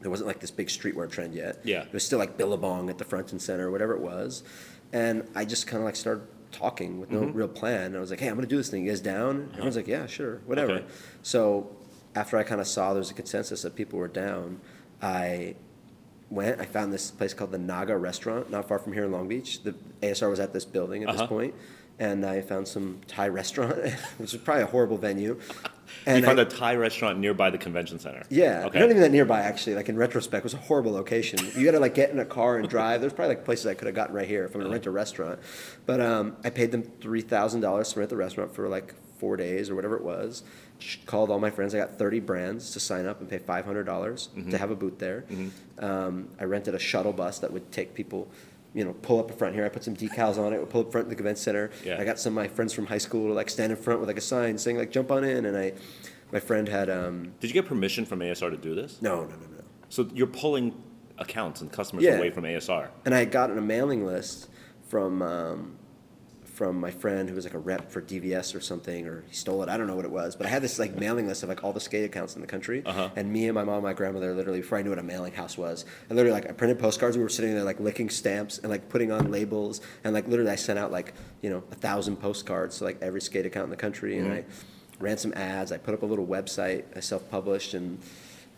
[0.00, 1.60] there wasn't like this big streetwear trend yet.
[1.64, 1.82] Yeah.
[1.82, 4.42] It was still like Billabong at the front and center, whatever it was.
[4.92, 7.36] And I just kind of like started talking with no Mm-hmm.
[7.38, 7.86] real plan.
[7.86, 8.84] And I was like, hey, I'm gonna do this thing.
[8.84, 9.48] You guys down?
[9.52, 10.72] Everyone's like, yeah, sure, whatever.
[10.72, 10.80] Uh-huh.
[10.84, 10.92] Okay.
[11.22, 11.74] So
[12.14, 14.60] after I kind of saw there was a consensus that people were down,
[15.02, 15.54] I
[16.30, 16.60] went.
[16.60, 19.62] I found this place called the Naga Restaurant, not far from here in Long Beach.
[19.62, 21.18] The ASR was at this building at Uh-huh.
[21.18, 21.54] this point,
[21.98, 23.76] and I found some Thai restaurant,
[24.18, 25.38] which was probably a horrible venue.
[26.04, 28.24] And you found I- a Thai restaurant nearby the convention center.
[28.28, 28.80] yeah, Okay.
[28.80, 29.76] not even that nearby actually.
[29.76, 31.38] Like in retrospect, it was a horrible location.
[31.56, 33.00] You got to like get in a car and drive.
[33.00, 34.90] There's probably like places I could have gotten right here if I'm gonna rent a
[34.90, 35.38] restaurant.
[35.86, 39.36] But um, I paid them three thousand dollars to rent the restaurant for like four
[39.36, 40.42] days or whatever it was.
[41.06, 41.74] Called all my friends.
[41.74, 44.50] I got 30 brands to sign up and pay five hundred dollars Mm-hmm.
[44.50, 45.24] to have a booth there.
[45.78, 48.28] Um, I rented a shuttle bus that would take people.
[48.74, 49.64] You know, pull up in front here.
[49.64, 50.60] I put some decals on it.
[50.60, 51.70] Would pull up front of the event center.
[51.82, 51.96] Yeah.
[51.98, 54.08] I got some of my friends from high school to like stand in front with
[54.08, 55.72] like a sign saying like "Jump on in." And I,
[56.30, 59.00] my friend had um, Did you get permission from ASR to do this?
[59.00, 59.64] no, no, no, no.
[59.88, 60.74] So you're pulling
[61.16, 62.18] accounts and customers Yeah.
[62.18, 62.88] away from ASR.
[63.06, 64.48] And I had gotten a mailing list
[64.88, 65.76] from um,
[66.56, 69.62] from my friend who was like a rep for DVS or something, or he stole
[69.62, 69.68] it.
[69.68, 71.62] I don't know what it was, but I had this like mailing list of like
[71.62, 72.82] all the skate accounts in the country.
[72.86, 73.10] Uh-huh.
[73.14, 75.34] And me and my mom, and my grandmother, literally before I knew what a mailing
[75.34, 77.18] house was, and literally like I printed postcards.
[77.18, 80.50] We were sitting there like licking stamps and like putting on labels, and like literally
[80.50, 83.70] I sent out like you know a thousand postcards to like every skate account in
[83.70, 84.44] the country, and I
[84.98, 85.72] ran some ads.
[85.72, 86.84] I put up a little website.
[86.96, 87.98] I self-published and.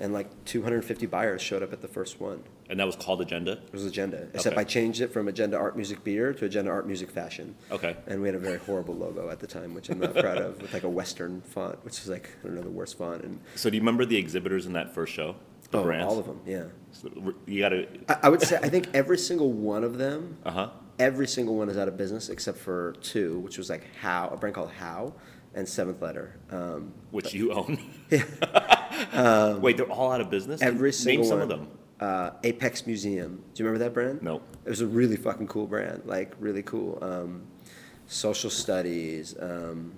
[0.00, 2.44] And like 250 buyers showed up at the first one.
[2.70, 3.52] And that was called Agenda?
[3.52, 4.28] It was agenda.
[4.32, 4.60] Except Okay.
[4.60, 7.56] I changed it from agenda art music beer to agenda art music fashion.
[7.72, 7.96] Okay.
[8.06, 10.62] And we had a very horrible logo at the time, which I'm not proud of,
[10.62, 13.24] with like a Western font, which is like I don't know the worst font.
[13.24, 15.34] And So do you remember the exhibitors in that first show?
[15.70, 16.10] The oh, brands?
[16.12, 16.64] all of them, yeah.
[16.92, 17.86] So you got to.
[18.08, 20.70] I, I would say I think every single one of them, Uh huh.
[20.98, 24.36] every single one is out of business except for two, which was like How, a
[24.36, 25.12] brand called How,
[25.54, 26.38] and Seventh Letter.
[26.50, 27.78] Um, Which you own.
[29.60, 30.62] Wait, they're all out of business?
[30.62, 31.42] every Name single some one.
[31.42, 31.68] of them.
[32.00, 33.42] Uh, Apex Museum.
[33.54, 34.22] Do you remember that brand?
[34.22, 34.36] No.
[34.64, 36.98] It was a really fucking cool brand, like really cool.
[37.02, 37.42] Um,
[38.06, 39.34] social studies.
[39.40, 39.92] Um,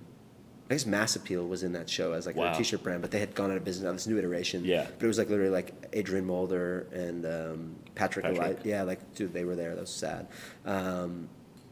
[0.71, 2.53] I guess Mass Appeal was in that show as like Wow.
[2.53, 3.93] a t-shirt brand, but they had gone out of business now.
[3.93, 4.65] This new iteration.
[4.65, 4.87] Yeah.
[4.99, 8.25] But it was like literally like Adrian Moeller and um, Patrick.
[8.25, 8.61] Patrick.
[8.65, 9.75] Eli- yeah, like dude, they were there.
[9.75, 10.29] That was sad.
[10.65, 11.29] Um,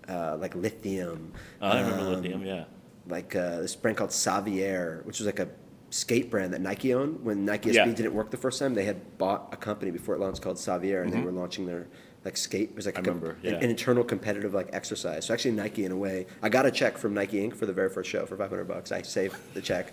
[0.08, 1.32] uh, like Lithium.
[1.60, 2.64] I remember um, Lithium, yeah.
[3.06, 5.48] Like uh, this brand called Savier, which was like a
[5.90, 7.24] skate brand that Nike owned.
[7.24, 7.85] When Nike SB Yeah.
[7.87, 11.03] didn't work the first time, they had bought a company before it launched called Savier,
[11.03, 11.87] and they were launching their
[12.24, 12.70] like skate.
[12.70, 13.09] It was like Mm-hmm.
[13.09, 13.59] A- remember, an, yeah.
[13.59, 15.24] an internal competitive like exercise.
[15.27, 17.55] So actually, Nike in a way, I got a check from Nike Inc.
[17.55, 18.92] for the very first show for 500 bucks.
[18.92, 19.92] I saved the check,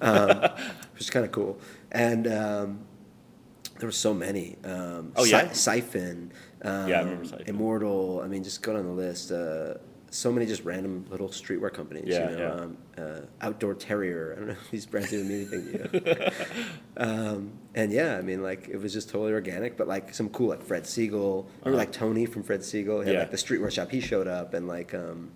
[0.00, 0.28] um,
[0.92, 1.58] which is kind of cool.
[1.90, 2.80] And um,
[3.78, 4.58] there were so many.
[4.64, 5.50] Um, Oh, yeah?
[5.52, 6.30] Siphon.
[6.62, 7.46] Um, Yeah, I remember Siphon.
[7.48, 8.20] Immortal.
[8.22, 9.32] I mean, just go down the list.
[9.32, 9.74] Uh,
[10.14, 12.04] so many just random little streetwear companies.
[12.06, 12.62] Yeah, you know, yeah.
[12.62, 14.32] Um, uh, Outdoor Terrier.
[14.32, 16.46] I don't know if these brands even mean anything to you.
[16.96, 20.48] um, and yeah, I mean, like it was just totally organic, but like some cool,
[20.48, 21.46] like Fred Segal.
[21.64, 22.98] Remember, like Tony from Fred Segal.
[22.98, 23.10] Had Uh-huh.
[23.12, 23.18] Yeah.
[23.20, 23.90] like the streetwear shop.
[23.90, 25.30] He showed up, and like um,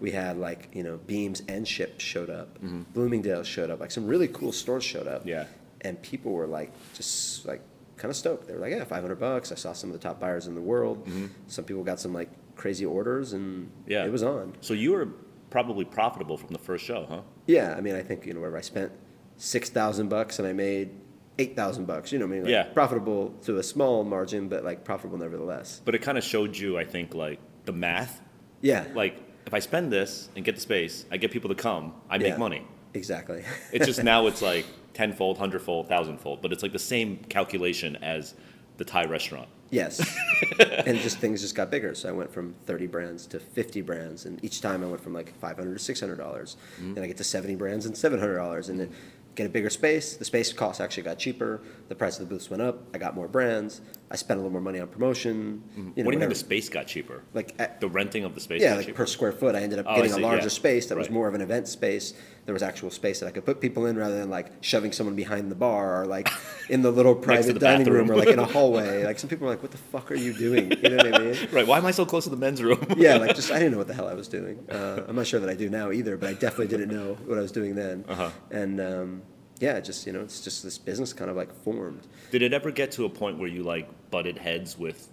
[0.00, 2.58] we had like you know Beams and Ships showed up.
[2.94, 3.80] Bloomingdale showed up.
[3.80, 5.20] Like some really cool stores showed up.
[5.20, 5.28] Mm-hmm.
[5.30, 5.44] Yeah.
[5.80, 7.60] And people were like just like
[7.96, 8.46] kind of stoked.
[8.46, 9.50] They were like, yeah, 500 bucks.
[9.50, 11.08] I saw some of the top buyers in the world.
[11.48, 12.28] Some people got some like
[12.62, 13.70] crazy orders, and.
[13.86, 14.04] Yeah.
[14.04, 14.54] it was on.
[14.60, 15.08] So you were
[15.50, 17.22] probably profitable from the first show, huh?
[17.46, 18.92] Yeah, I mean, I think you know where I spent
[19.36, 20.90] six thousand bucks and I made
[21.38, 22.12] eight thousand bucks.
[22.12, 22.64] You know, what I mean, like, Yeah.
[22.72, 25.82] profitable to a small margin, but like profitable nevertheless.
[25.84, 28.20] But it kind of showed you, I think, like the math.
[28.60, 31.94] Yeah, Like if I spend this and get the space, I get people to come,
[32.08, 32.36] I make Yeah.
[32.48, 32.62] money.
[32.94, 33.42] exactly.
[33.72, 38.34] It's just now it's like tenfold, hundredfold, thousandfold, but it's like the same calculation as
[38.76, 39.48] the Thai restaurant.
[39.72, 40.16] Yes,
[40.60, 41.96] and just things just got bigger.
[41.96, 45.12] So I went from thirty brands to fifty brands, and each time I went from
[45.14, 46.56] like five hundred to six hundred dollars.
[46.76, 46.94] Mm-hmm.
[46.94, 48.92] Then I get to seventy brands and seven hundred dollars, and then
[49.34, 50.16] get a bigger space.
[50.16, 51.62] The space cost actually got cheaper.
[51.88, 52.82] The price of the booths went up.
[52.94, 53.80] I got more brands.
[54.12, 55.34] I spent a little more money on promotion.
[55.74, 56.04] You know, Mm-hmm.
[56.04, 57.22] what do you mean the space got cheaper?
[57.32, 58.96] Like at, The renting of the space Yeah, got like cheaper?
[58.98, 60.48] per square foot, I ended up Oh, getting a larger yeah.
[60.48, 62.12] space that was more of an event space.
[62.44, 65.16] There was actual space that I could put people in rather than like shoving someone
[65.16, 66.28] behind the bar or like
[66.68, 69.04] in the little private the dining room or like in a hallway.
[69.04, 71.18] Like some people were like, "What the fuck are you doing?" You know what I
[71.18, 71.36] mean?
[71.52, 71.66] Right.
[71.66, 72.84] Why am I so close to the men's room?
[72.98, 74.58] Yeah, like just I didn't know what the hell I was doing.
[74.68, 77.38] Uh, I'm not sure that I do now either, but I definitely didn't know what
[77.38, 78.04] I was doing then.
[78.08, 78.30] Uh-huh.
[78.50, 79.22] And um,
[79.62, 82.08] yeah, just you know, it's just this business kind of like formed.
[82.32, 85.08] Did it ever get to a point where you like butted heads with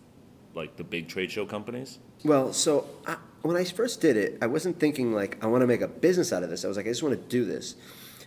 [0.56, 2.00] like the big trade show companies?
[2.26, 5.68] Well, so I, when I first did it, I wasn't thinking like I want to
[5.68, 6.66] make a business out of this.
[6.66, 7.76] I was like, I just want to do this.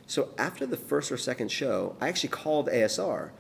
[0.06, 3.30] So after the first or second show, I actually called ASR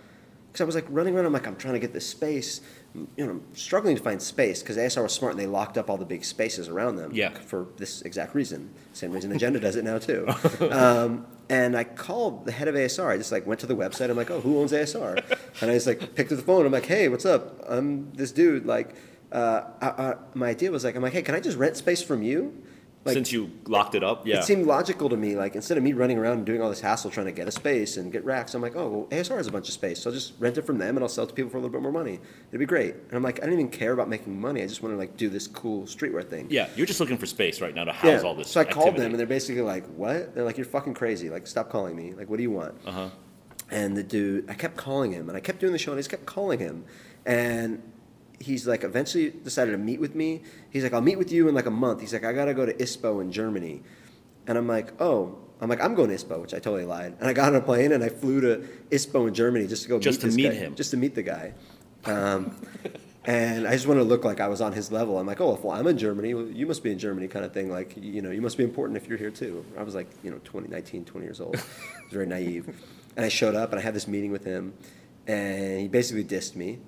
[0.52, 1.24] because I was like running around.
[1.24, 2.60] I'm like, I'm trying to get this space.
[2.94, 5.88] You know, I'm struggling to find space because ASR was smart and they locked up
[5.88, 7.10] all the big spaces around them.
[7.14, 7.30] Yeah.
[7.30, 8.70] For this exact reason.
[8.92, 10.28] Same reason Agenda does it now too.
[10.72, 13.08] Um, and I called the head of ASR.
[13.08, 14.08] I just like went to the website.
[14.08, 15.16] I'm like, oh, who owns ASR?
[15.60, 16.64] And I just like picked up the phone.
[16.64, 17.62] I'm like, hey, what's up?
[17.68, 18.64] I'm this dude.
[18.64, 18.94] Like,
[19.32, 22.02] uh, I, I, my idea was like, I'm like, hey, can I just rent space
[22.02, 22.62] from you?
[23.04, 24.24] Like, Since you locked it up?
[24.26, 24.38] Yeah.
[24.38, 25.34] it seemed logical to me.
[25.34, 27.50] Like instead of me running around and doing all this hassle trying to get a
[27.50, 30.10] space and get racks, I'm like, oh, well, ASR has a bunch of space, so
[30.10, 31.72] I'll just rent it from them and I'll sell it to people for a little
[31.72, 32.20] bit more money.
[32.50, 32.94] It'd be great.
[32.94, 34.62] And I'm like, I don't even care about making money.
[34.62, 36.46] I just want to like do this cool streetwear thing.
[36.48, 36.68] yeah.
[36.76, 38.48] You're just looking for space right now to house all this.
[38.48, 38.66] Stuff.
[38.66, 41.28] So I called them and they're basically like, "What?" They're like, "You're fucking crazy.
[41.28, 42.14] Like, stop calling me.
[42.14, 43.08] Like, what do you want?" Uh-huh.
[43.70, 46.00] And the dude, I kept calling him, and I kept doing the show, and I
[46.00, 46.84] just kept calling him,
[47.26, 47.82] and
[48.42, 50.42] he's like, eventually decided to meet with me.
[50.70, 52.66] He's like, "I'll meet with you in like a month." He's like, "I gotta go
[52.66, 53.82] to ISPO in Germany,"
[54.46, 57.14] and I'm like, "Oh." I'm like, I'm going to ISPO, which I totally lied.
[57.20, 59.88] And I got on a plane and I flew to ISPO in Germany just to
[59.88, 60.74] go Just meet to this meet guy, him.
[60.74, 61.54] just to meet the guy.
[62.04, 62.56] Um,
[63.24, 65.20] and I just wanted to look like I was on his level.
[65.20, 66.34] I'm like, oh, well, I'm in Germany.
[66.34, 67.70] Well, you must be in Germany, kind of thing.
[67.70, 69.64] Like, you know, you must be important if you're here too.
[69.78, 71.54] I was like, you know, 20, 19, 20 years old.
[71.54, 72.66] I was very naive.
[73.14, 74.72] And I showed up and I had this meeting with him,
[75.26, 76.80] and he basically dissed me.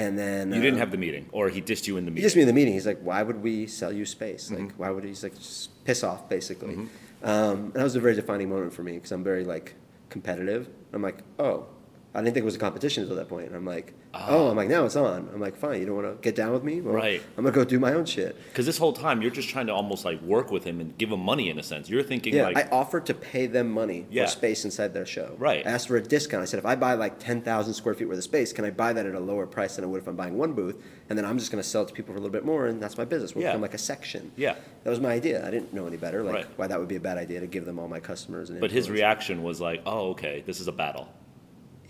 [0.00, 2.22] And then You didn't uh, have the meeting, or he dissed you in the meeting.
[2.22, 2.72] he dissed me in the meeting.
[2.72, 4.48] He's like, why would we sell you space?
[4.48, 4.64] Mm-hmm.
[4.64, 5.10] Like, why would he?
[5.10, 6.74] He's like, just piss off, basically.
[6.74, 6.88] Um,
[7.22, 9.74] and that was a very defining moment for me because I'm very like
[10.08, 10.70] competitive.
[10.94, 11.66] I'm like, oh,
[12.12, 13.46] I didn't think it was a competition until that point.
[13.46, 14.26] And I'm like, ah.
[14.30, 15.28] oh, I'm like, now it's on.
[15.32, 16.80] I'm like, fine, you don't want to get down with me?
[16.80, 17.22] Well, Right.
[17.36, 18.36] I'm gonna go do my own shit.
[18.48, 21.12] Because this whole time you're just trying to almost like work with him and give
[21.12, 21.88] him money in a sense.
[21.88, 24.24] You're thinking Yeah, like, I offered to pay them money Yeah.
[24.24, 25.36] for space inside their show.
[25.38, 25.64] Right.
[25.64, 26.42] I asked for a discount.
[26.42, 28.92] I said, if I buy like 10,000 square feet worth of space, can I buy
[28.92, 30.82] that at a lower price than I would if I'm buying one booth?
[31.10, 32.66] And then I'm just going to sell it to people for a little bit more,
[32.66, 33.34] and that's my business.
[33.36, 33.50] We'll Yeah.
[33.50, 34.32] become like a section.
[34.36, 34.56] Yeah.
[34.82, 35.46] That was my idea.
[35.46, 36.46] I didn't know any better, like Right.
[36.56, 38.50] why that would be a bad idea to give them all my customers.
[38.50, 41.08] And but his reaction was like, oh, okay, this is a battle.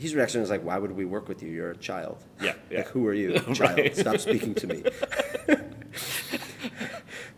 [0.00, 1.50] His reaction was like, why would we work with you?
[1.50, 2.24] You're a child.
[2.40, 2.78] Yeah, yeah.
[2.78, 3.38] Like, who are you?
[3.54, 3.78] Child.
[3.78, 3.94] Right.
[3.94, 4.82] Stop speaking to me.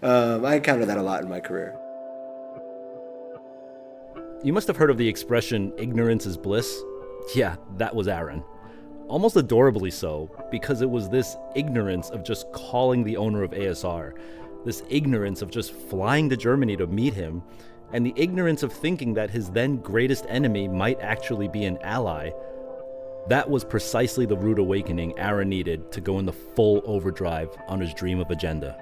[0.02, 1.76] um, I encountered that a lot in my career.
[4.44, 6.80] You must have heard of the expression ignorance is bliss.
[7.34, 8.44] Yeah, that was Aaron.
[9.08, 14.12] Almost adorably so, because it was this ignorance of just calling the owner of ASR,
[14.64, 17.42] this ignorance of just flying to Germany to meet him,
[17.92, 22.30] and the ignorance of thinking that his then greatest enemy might actually be an ally.
[23.28, 27.94] That was precisely the rude awakening Aaron needed to go into full overdrive on his
[27.94, 28.76] dream of agenda.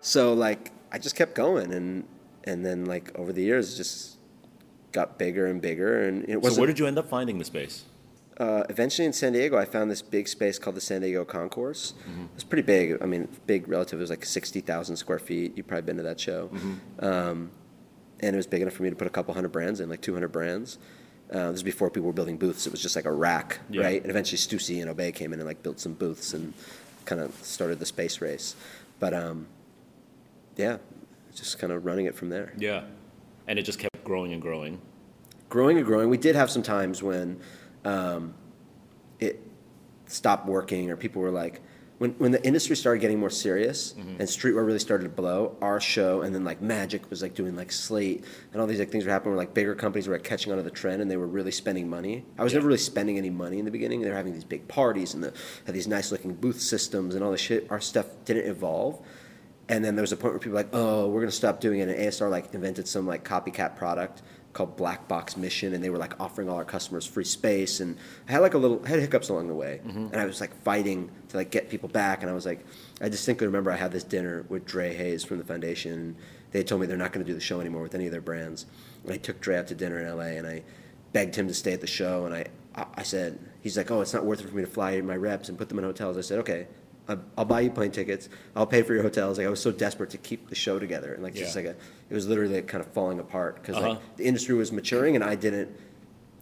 [0.00, 2.04] So like I just kept going and
[2.44, 4.18] and then like over the years it just
[4.90, 7.44] got bigger and bigger, and it was So where did you end up finding the
[7.44, 7.84] space?
[8.38, 11.94] uh, eventually in San Diego, I found this big space called the San Diego Concourse.
[12.34, 12.98] It's pretty big.
[13.00, 13.98] I mean, big relative.
[14.00, 15.52] It was like sixty thousand square feet.
[15.56, 16.50] You've probably been to that show.
[16.98, 17.50] Um,
[18.20, 20.00] and it was big enough for me to put a couple hundred brands in, like
[20.02, 20.78] two hundred brands.
[21.32, 22.66] Uh, this is before people were building booths.
[22.66, 23.82] It was just like a rack, Yeah.
[23.82, 24.02] right?
[24.02, 26.52] And eventually Stussy and Obey came in and like built some booths and
[27.06, 28.54] kind of started the space race.
[29.00, 29.46] But um,
[30.56, 30.76] yeah,
[31.34, 32.52] just kind of running it from there.
[32.58, 32.84] Yeah.
[33.48, 34.80] And it just kept growing and growing.
[35.48, 36.10] growing and growing.
[36.10, 37.40] We did have some times when
[37.84, 38.34] um,
[39.18, 39.40] it
[40.06, 41.60] stopped working, or people were like,
[42.02, 44.08] when, when the industry started getting more serious mm-hmm.
[44.18, 47.54] and streetwear really started to blow, our show and then like Magic was like doing
[47.54, 50.24] like Slate and all these like things were happening where like bigger companies were like
[50.24, 52.24] catching on to the trend and they were really spending money.
[52.36, 52.58] I was Yeah.
[52.58, 54.00] never really spending any money in the beginning.
[54.00, 55.32] They were having these big parties and the,
[55.64, 57.68] had these nice looking booth systems and all this shit.
[57.70, 59.00] Our stuff didn't evolve.
[59.68, 61.78] And then there was a point where people were like, oh, we're gonna stop doing
[61.78, 61.88] it.
[61.88, 65.98] And ASR like invented some like copycat product called Black Box Mission, and they were
[65.98, 67.80] like offering all our customers free space.
[67.80, 67.96] And
[68.28, 70.06] I had like a little had hiccups along the way, mm-hmm.
[70.12, 72.22] and I was like fighting to like get people back.
[72.22, 72.64] And I was like,
[73.00, 76.16] I distinctly remember I had this dinner with Dre Hayes from the foundation.
[76.50, 78.66] They told me they're not gonna do the show anymore with any of their brands.
[79.04, 80.62] And I took Dre out to dinner in LA, and I
[81.12, 82.26] begged him to stay at the show.
[82.26, 84.68] And I I I said, he's like, oh, it's not worth it for me to
[84.68, 86.18] fly my reps and put them in hotels.
[86.18, 86.66] I said, okay.
[87.08, 88.28] I'll- buy you plane tickets.
[88.56, 89.38] I'll pay for your hotels.
[89.38, 91.62] Like I was so desperate to keep the show together, and like just Yeah.
[91.62, 91.76] like a,
[92.10, 93.88] it was literally like kind of falling apart because Uh-huh.
[93.90, 95.70] like the industry was maturing, and I didn't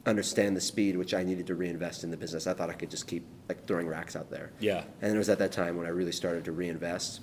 [0.06, 2.46] understand the speed which I needed to reinvest in the business.
[2.46, 4.50] I thought I could just keep like throwing racks out there.
[4.60, 4.84] Yeah.
[5.02, 7.20] And it was at that time when I really started to reinvest,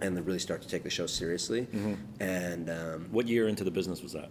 [0.00, 1.62] and then really start to take the show seriously.
[1.62, 1.94] Mm-hmm.
[2.22, 4.30] And um, What year into the business was that?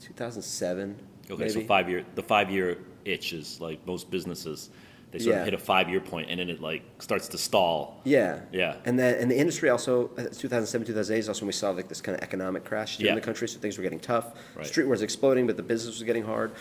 [0.00, 0.96] 2007.
[1.30, 1.66] Okay, so maybe.
[1.66, 2.04] five year.
[2.14, 4.70] The five year itch is like most businesses.
[5.18, 5.40] They sort Yeah.
[5.40, 8.00] of hit a five year point and then it like starts to stall.
[8.04, 8.40] Yeah.
[8.52, 8.76] Yeah.
[8.84, 11.88] And then and the industry also, uh, 2007, 2008 is also when we saw like
[11.88, 13.12] this kind of economic crash here Yeah.
[13.12, 13.48] in the country.
[13.48, 14.34] So things were getting tough.
[14.54, 14.66] Right.
[14.66, 16.52] Streetwear was exploding, but the business was getting hard.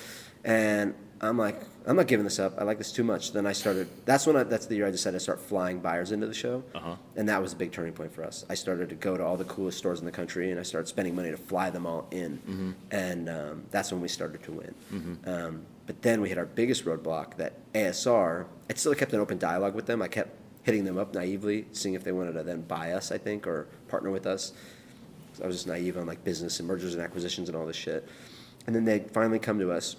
[0.46, 2.54] And I'm like, I'm not giving this up.
[2.60, 3.34] I like this too much.
[3.34, 3.88] Then I started.
[4.06, 6.64] That's when I, that's the year I decided to start flying buyers into the show.
[6.76, 6.96] Uh-huh.
[7.16, 8.46] And that was a big turning point for us.
[8.50, 10.88] I started to go to all the coolest stores in the country, and I started
[10.88, 12.38] spending money to fly them all in.
[12.38, 12.72] Mm-hmm.
[12.92, 14.76] And um, that's when we started to win.
[15.26, 18.46] Um, but then we hit our biggest roadblock that ASR.
[18.70, 20.02] I still kept an open dialogue with them.
[20.02, 20.32] I kept
[20.64, 23.68] hitting them up naively, seeing if they wanted to then buy us, I think, or
[23.88, 24.54] partner with us.
[25.44, 28.08] I was just naive on like business and mergers and acquisitions and all this shit.
[28.66, 29.96] And then they finally come to us,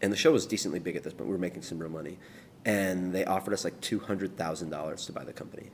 [0.00, 1.26] and the show was decently big at this point.
[1.26, 2.18] We were making some real money,
[2.64, 5.70] and they offered us like two hundred thousand dollars to buy the company.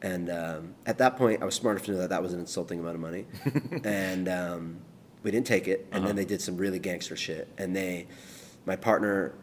[0.00, 2.40] And um, at that point, I was smart enough to know that that was an
[2.40, 3.24] insulting amount of money,
[3.84, 4.76] and um,
[5.24, 5.88] we didn't take it.
[5.90, 7.48] And then they did some really gangster shit.
[7.58, 8.06] And they,
[8.66, 9.34] my partner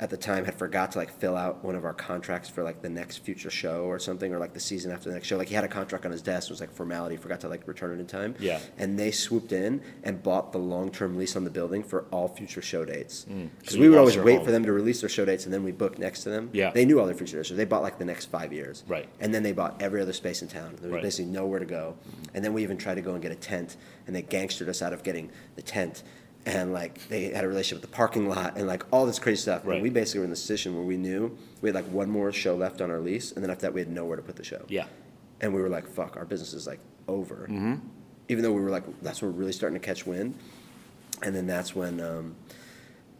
[0.00, 2.80] at the time had forgot to like fill out one of our contracts for like
[2.82, 5.36] the next future show or something, or like the season after the next show.
[5.36, 7.66] Like he had a contract on his desk, it was like formality, forgot to like
[7.66, 8.36] return it in time.
[8.38, 8.60] Yeah.
[8.78, 12.62] And they swooped in and bought the long-term lease on the building for all future
[12.62, 13.24] show dates.
[13.24, 14.44] Because So we would always wait home.
[14.44, 16.50] for them to release their show dates, and then we booked next to them.
[16.52, 16.70] Yeah.
[16.70, 18.84] They knew all their future dates, so they bought like the next five years.
[18.86, 19.08] Right.
[19.18, 20.76] And then they bought every other space in town.
[20.80, 21.02] There was Right.
[21.02, 21.96] basically nowhere to go.
[22.34, 24.80] And then we even tried to go and get a tent, and they gangstered us
[24.80, 26.04] out of getting the tent.
[26.48, 29.42] And like they had a relationship with the parking lot, and like all this crazy
[29.42, 29.62] stuff.
[29.64, 29.74] Right.
[29.74, 32.32] And we basically were in the position where we knew we had like one more
[32.32, 34.44] show left on our lease, and then after that we had nowhere to put the
[34.44, 34.64] show.
[34.68, 34.86] Yeah.
[35.40, 37.74] And we were like, "Fuck, our business is like over." Mm-hmm.
[38.28, 40.34] Even though we were like, that's when we're really starting to catch wind.
[41.22, 42.36] And then that's when um,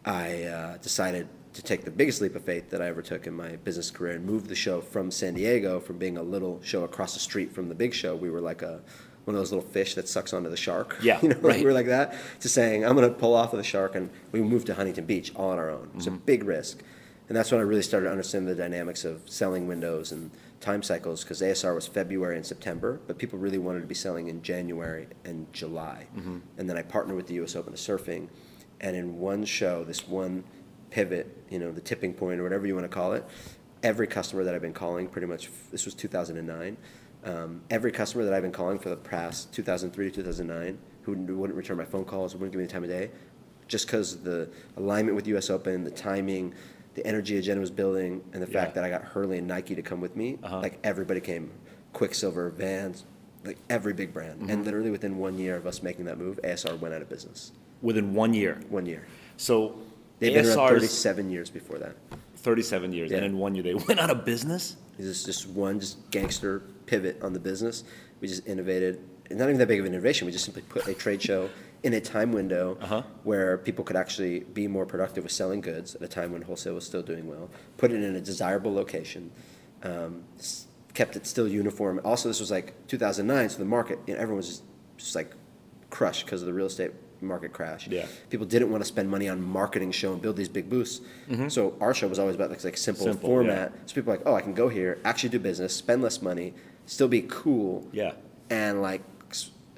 [0.05, 3.33] I uh, decided to take the biggest leap of faith that I ever took in
[3.33, 6.83] my business career and move the show from San Diego, from being a little show
[6.83, 8.15] across the street from the big show.
[8.15, 8.81] We were like a
[9.29, 10.97] one of those little fish that sucks onto the shark.
[11.03, 11.59] Yeah, you know, right.
[11.59, 12.15] we were like that.
[12.41, 15.05] To saying, I'm going to pull off of the shark, and we moved to Huntington
[15.05, 15.89] Beach all on our own.
[15.93, 16.25] It was a mm-hmm.
[16.25, 16.81] big risk,
[17.27, 20.81] and that's when I really started to understand the dynamics of selling windows and time
[20.81, 21.23] cycles.
[21.23, 25.07] Because ASR was February and September, but people really wanted to be selling in January
[25.25, 26.07] and July.
[26.17, 26.37] Mm-hmm.
[26.57, 27.55] And then I partnered with the U.S.
[27.55, 28.29] Open of Surfing,
[28.81, 30.43] and in one show, this one
[30.89, 33.23] pivot, you know, the tipping point or whatever you want to call it,
[33.83, 36.77] every customer that I've been calling, pretty much, this was 2009.
[37.23, 41.57] Um, every customer that I've been calling for the past 2003 to 2009 who wouldn't
[41.57, 43.09] return my phone calls, wouldn't give me the time of day,
[43.67, 45.49] just because the alignment with U.S.
[45.49, 46.53] Open, the timing,
[46.93, 49.81] the energy agenda was building, and the fact that I got Hurley and Nike to
[49.81, 51.51] come with me, like everybody came,
[51.93, 53.05] Quiksilver, Vans,
[53.43, 56.77] like every big brand, and literally within one year of us making that move, ASR
[56.79, 57.51] went out of business.
[57.81, 58.59] Within one year.
[58.69, 59.07] One year.
[59.37, 59.79] So
[60.19, 61.95] They've been around 37 years before that.
[62.37, 64.77] 37 years, and in one year they went out of business.
[64.97, 67.83] Is this just one just gangster pivot on the business.
[68.19, 70.25] We just innovated, not even that big of an innovation.
[70.25, 71.49] We just simply put a trade show
[71.83, 73.03] in a time window Uh-huh.
[73.23, 76.73] where people could actually be more productive with selling goods at a time when wholesale
[76.75, 77.49] was still doing well.
[77.77, 79.31] Put it in a desirable location.
[79.83, 80.23] Um,
[80.93, 82.01] kept it still uniform.
[82.03, 84.63] Also, this was like 2009, so the market, you know, everyone was just,
[84.97, 85.31] just like
[85.89, 87.87] crushed because of the real estate market crash.
[87.87, 88.07] Yeah.
[88.29, 90.99] People didn't want to spend money on marketing show and build these big booths.
[91.49, 93.13] So our show was always about like, like simple, Mm-hmm.
[93.13, 93.71] Simple, format.
[93.73, 93.79] yeah.
[93.85, 96.53] So people are like, oh, I can go here, actually do business, spend less money,
[96.89, 98.13] still be cool, Yeah.
[98.49, 99.01] and like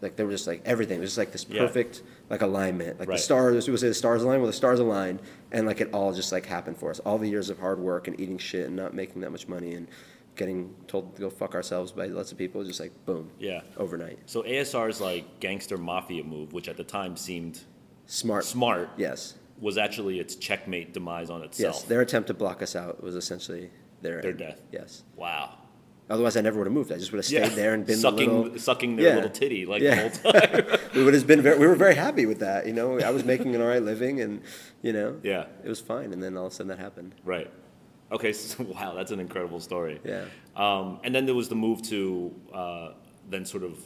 [0.01, 0.97] like they were just like everything.
[0.97, 1.59] It was just like this Yeah.
[1.62, 2.99] perfect like alignment.
[2.99, 3.18] Like Right.
[3.18, 4.41] the stars, people say the stars aligned.
[4.41, 6.99] Well, the stars aligned, and like it all just like happened for us.
[7.01, 9.76] All the years of hard work and eating shit and not making that much money
[9.76, 9.88] and
[10.36, 13.62] getting told to go fuck ourselves by lots of people, just like boom, Yeah.
[13.78, 14.18] overnight.
[14.26, 17.59] So ASR's like gangster mafia move, which at the time seemed
[18.07, 21.76] Smart, smart, Yes, was actually its checkmate demise on itself.
[21.76, 21.84] yes.
[21.84, 23.70] Their attempt to block us out was essentially
[24.01, 24.62] their Their death.
[24.72, 25.03] Yes.
[25.16, 25.57] wow.
[26.12, 26.91] Otherwise, I never would have moved.
[26.91, 28.59] I just would have stayed there and been the sucking little.
[28.59, 29.16] sucking their Yeah.
[29.16, 30.09] little titty like Yeah.
[30.09, 30.80] the whole time.
[30.95, 32.68] we would have been very, we were very happy with that.
[32.68, 34.41] You know, I was making an all right living, and
[34.82, 35.45] you know, Yeah.
[35.64, 36.12] it was fine.
[36.14, 37.16] And then all of a sudden that happened.
[37.24, 37.49] right.
[38.12, 38.34] Okay.
[38.41, 40.01] So, wow, that's an incredible story.
[40.03, 40.26] Yeah.
[40.57, 42.89] Um, and then there was the move to uh,
[43.30, 43.80] then sort of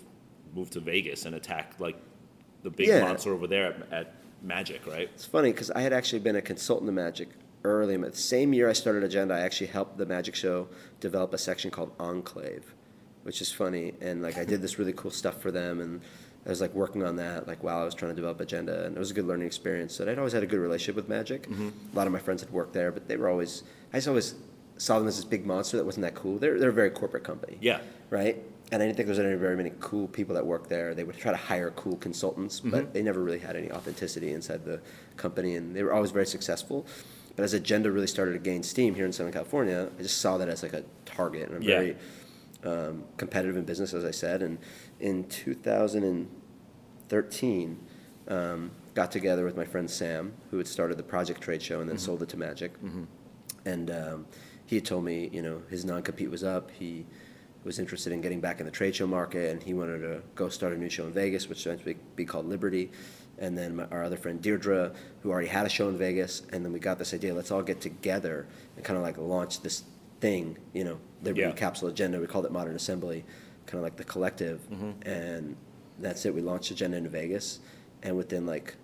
[0.56, 1.98] move to Vegas and attack like
[2.64, 3.02] the big Yeah.
[3.02, 5.10] monster over there at, at Magic, right?
[5.14, 7.30] It's funny because I had actually been a consultant to Magic
[7.66, 7.98] early.
[7.98, 10.68] The same year I started Agenda, I actually helped the Magic Show
[11.00, 12.74] develop a section called Enclave,
[13.24, 13.94] which is funny.
[14.02, 16.02] And like I did this really cool stuff for them, and
[16.46, 18.96] I was like working on that like while I was trying to develop Agenda, and
[18.96, 20.00] it was a good learning experience.
[20.00, 21.44] And I'd always had a good relationship with Magic.
[21.50, 21.70] Mm-hmm.
[21.94, 24.36] A lot of my friends had worked there, but they were always I just always
[24.78, 26.38] saw them as this big monster that wasn't that cool.
[26.38, 27.80] They're they're a very corporate company Yeah.
[28.10, 28.42] right?
[28.72, 30.96] And I didn't think there was any very many cool people that worked there.
[30.96, 32.94] They would try to hire cool consultants, but mm-hmm.
[32.94, 34.82] they never really had any authenticity inside the
[35.18, 36.86] company, and they were always very successful.
[37.36, 40.38] But as Agenda really started to gain steam here in Southern California, I just saw
[40.38, 41.78] that as like a target, and I'm Yeah.
[41.80, 41.96] very
[42.64, 44.42] um, competitive in business, as I said.
[44.42, 44.58] And
[45.00, 47.78] in 2013,
[48.28, 51.88] um, got together with my friend Sam, who had started the Project Trade Show and
[51.90, 52.74] then sold it to Magic.
[53.66, 54.26] And um,
[54.66, 56.72] he had told me, you know, his non-compete was up.
[56.72, 57.06] He
[57.64, 60.50] was interested in getting back in the trade show market, and he wanted to go
[60.50, 62.92] start a new show in Vegas, which eventually be called Liberty.
[63.38, 66.64] And then my, our other friend Deirdre, who already had a show in Vegas, and
[66.64, 69.84] then we got this idea: let's all get together and kind of like launch this
[70.22, 71.52] thing, you know, Liberty Yeah.
[71.52, 72.20] Capsule Agenda.
[72.20, 73.26] We called it Modern Assembly,
[73.66, 74.62] kind of like the collective,
[75.06, 75.56] and
[76.00, 76.34] that's it.
[76.34, 77.60] We launched Agenda in Vegas,
[78.04, 78.76] and within like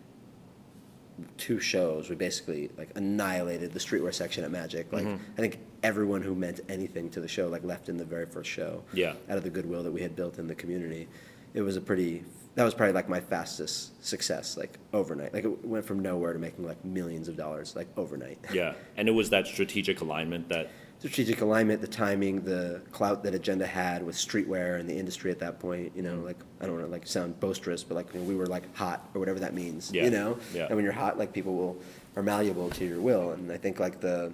[1.37, 4.91] two shows, we basically like annihilated the streetwear section at Magic.
[4.91, 5.23] Like Mm-hmm.
[5.37, 8.49] I think everyone who meant anything to the show like left in the very first
[8.49, 8.83] show.
[8.93, 9.13] Yeah.
[9.29, 11.07] Out of the goodwill that we had built in the community,
[11.53, 12.23] it was a pretty.
[12.55, 15.33] That was probably like my fastest success, like overnight.
[15.33, 18.39] Like it went from nowhere to making like millions of dollars, like overnight.
[18.53, 18.73] Yeah.
[18.97, 23.65] And it was that strategic alignment that strategic alignment, the timing, the clout that Agenda
[23.65, 25.93] had with streetwear and the industry at that point.
[25.95, 26.25] You know, Mm-hmm.
[26.25, 28.75] like I don't want to like sound boisterous, but like you know, we were like
[28.75, 29.89] hot or whatever that means.
[29.93, 30.65] Yeah, You know, yeah.
[30.67, 31.77] and when you're hot, like people will
[32.17, 33.31] are malleable to your will.
[33.31, 34.33] And I think like the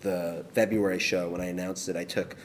[0.00, 2.36] the February show when I announced it, I took.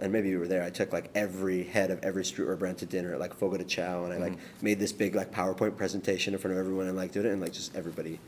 [0.00, 0.62] And maybe you were there.
[0.62, 3.64] I took like every head of every streetwear brand to dinner at like Fogo de
[3.64, 4.64] Chao, and I like Mm-hmm.
[4.64, 7.40] made this big like PowerPoint presentation in front of everyone and like did it, and
[7.40, 8.18] like just everybody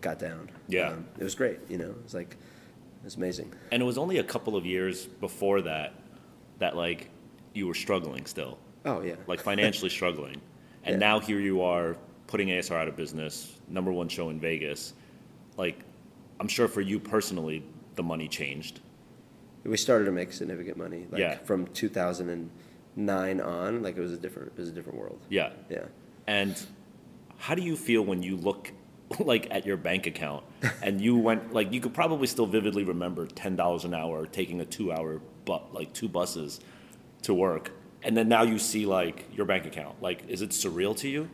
[0.00, 0.40] got down.
[0.42, 0.94] Um, Yeah.
[1.18, 1.58] it was great.
[1.68, 3.52] You know, it was like it was amazing.
[3.72, 5.94] and it was only a couple of years before that
[6.60, 7.08] that like
[7.54, 8.58] you were struggling still.
[8.84, 9.16] Oh yeah.
[9.26, 10.40] like financially struggling.
[10.84, 10.98] And Yeah.
[10.98, 11.96] now here you are
[12.28, 14.94] putting ASR out of business, number one show in Vegas.
[15.56, 15.80] Like,
[16.38, 17.64] I'm sure for you personally,
[17.96, 18.80] the money changed.
[19.64, 21.06] We started to make significant money.
[21.10, 21.36] Like Yeah.
[21.38, 25.20] from 2009 on, like it was a different, it was a different world.
[25.28, 25.50] Yeah.
[25.68, 25.84] Yeah.
[26.26, 26.60] And
[27.38, 28.72] how do you feel when you look
[29.20, 30.44] like at your bank account
[30.82, 34.60] and you went like you could probably still vividly remember ten dollars an hour taking
[34.60, 36.60] a two hour but like two buses
[37.22, 37.70] to work
[38.02, 41.30] and then now you see like your bank account like is it surreal to you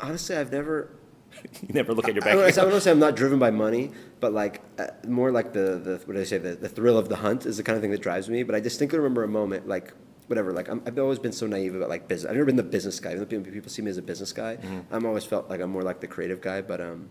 [0.00, 0.90] Honestly, I've never.
[1.62, 3.50] you never look at your I bank I account don't say I'm not driven by
[3.50, 6.98] money, but like uh, more like the the what do I say the, the thrill
[6.98, 8.42] of the hunt is the kind of thing that drives me.
[8.42, 9.92] But I distinctly remember a moment like
[10.26, 12.28] whatever like I'm, I've always been so naive about like business.
[12.28, 13.12] I've never been the business guy.
[13.12, 14.58] Even though people see me as a business guy,
[14.90, 16.62] I'm always felt like I'm more like the creative guy.
[16.62, 17.10] But um,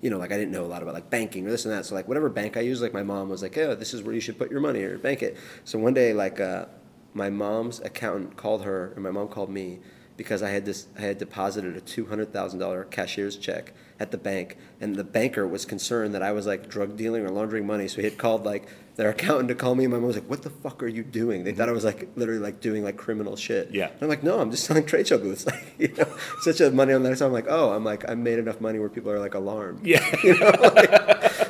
[0.00, 1.84] you know, like I didn't know a lot about like banking or this and that.
[1.84, 4.14] So like whatever bank I use, like my mom was like, "Oh, this is where
[4.14, 6.66] you should put your money or bank it." So one day, like uh,
[7.14, 9.80] my mom's accountant called her, and my mom called me
[10.16, 14.10] because I had this I had deposited a two hundred thousand dollar cashier's check at
[14.12, 17.66] the bank, and the banker was concerned that I was like drug dealing or laundering
[17.66, 17.88] money.
[17.88, 20.28] So he had called like their accountant to call me, and my mom was like,
[20.28, 22.96] "What the fuck are you doing?" They thought I was like literally like doing like
[22.96, 23.70] criminal shit.
[23.72, 23.88] Yeah.
[23.88, 26.06] And I'm like, "No, I'm just selling trade show booths." Like, you know,
[26.42, 27.18] such a money on that.
[27.18, 29.86] So I'm like, "Oh, I'm like I made enough money where people are like alarmed."
[29.86, 30.52] yeah you know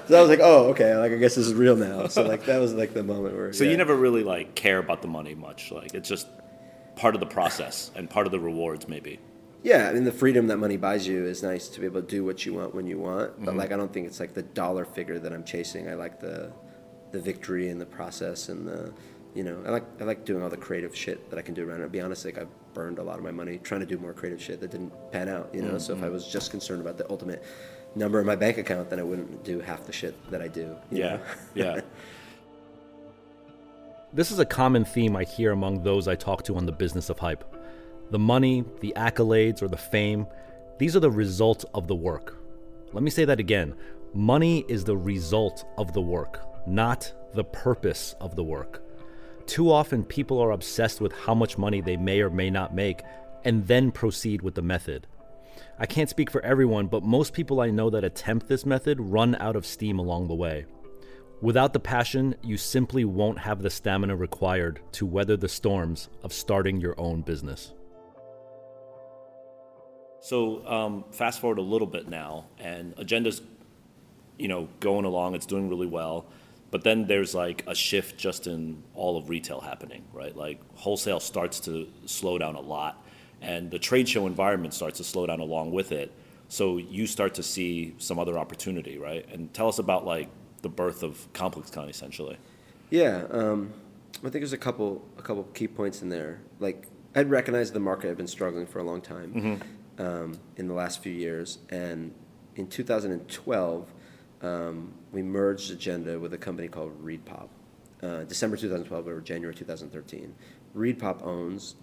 [0.06, 0.94] So I was like, "Oh, okay.
[0.96, 3.52] Like I guess this is real now." So like that was like the moment where.
[3.52, 3.70] So yeah.
[3.70, 5.70] you never really like care about the money much.
[5.70, 6.26] Like it's just
[6.96, 9.20] part of the process and part of the rewards, maybe.
[9.62, 12.06] Yeah, I mean the freedom that money buys you is nice to be able to
[12.06, 13.38] do what you want when you want.
[13.38, 13.58] But Mm-hmm.
[13.58, 15.88] like I don't think it's like the dollar figure that I'm chasing.
[15.88, 16.52] I like the
[17.10, 18.92] the victory and the process and the
[19.34, 21.68] you know I like I like doing all the creative shit that I can do
[21.68, 21.84] around it.
[21.84, 24.12] To be honest, like I've burned a lot of my money trying to do more
[24.12, 25.50] creative shit that didn't pan out.
[25.52, 25.78] You know, mm-hmm.
[25.78, 27.42] so if I was just concerned about the ultimate
[27.96, 30.76] number in my bank account, then I wouldn't do half the shit that I do.
[30.90, 31.18] Yeah,
[31.54, 31.80] yeah.
[34.10, 37.10] This is a common theme I hear among those I talk to on the business
[37.10, 37.44] of hype.
[38.10, 40.26] The money, the accolades, or the fame,
[40.78, 42.36] these are the results of the work.
[42.92, 43.74] Let me say that again.
[44.14, 48.82] Money is the result of the work, not the purpose of the work.
[49.46, 53.02] Too often, people are obsessed with how much money they may or may not make
[53.44, 55.06] and then proceed with the method.
[55.78, 59.36] I can't speak for everyone, but most people I know that attempt this method run
[59.36, 60.66] out of steam along the way.
[61.40, 66.32] Without the passion, you simply won't have the stamina required to weather the storms of
[66.32, 67.72] starting your own business.
[70.20, 73.40] So, um, fast forward a little bit now, and Agenda's,
[74.36, 75.34] you know, going along.
[75.34, 76.26] It's doing really well,
[76.70, 80.36] but then there's like a shift just in all of retail happening, right?
[80.36, 83.04] Like wholesale starts to slow down a lot,
[83.40, 86.12] and the trade show environment starts to slow down along with it.
[86.48, 89.26] So you start to see some other opportunity, right?
[89.32, 90.28] And tell us about like
[90.62, 92.38] the birth of ComplexCon essentially.
[92.90, 93.72] Yeah, um,
[94.18, 96.40] I think there's a couple a couple key points in there.
[96.58, 99.62] Like I'd recognized the market had been struggling for a long time mm-hmm.
[99.98, 102.14] Um, in the last few years, and
[102.56, 103.92] in 2012
[104.42, 107.48] um, we merged Agenda with a company called ReedPop.
[108.02, 110.34] Uh, December 2012 or January 2013.
[110.76, 111.74] ReedPop owns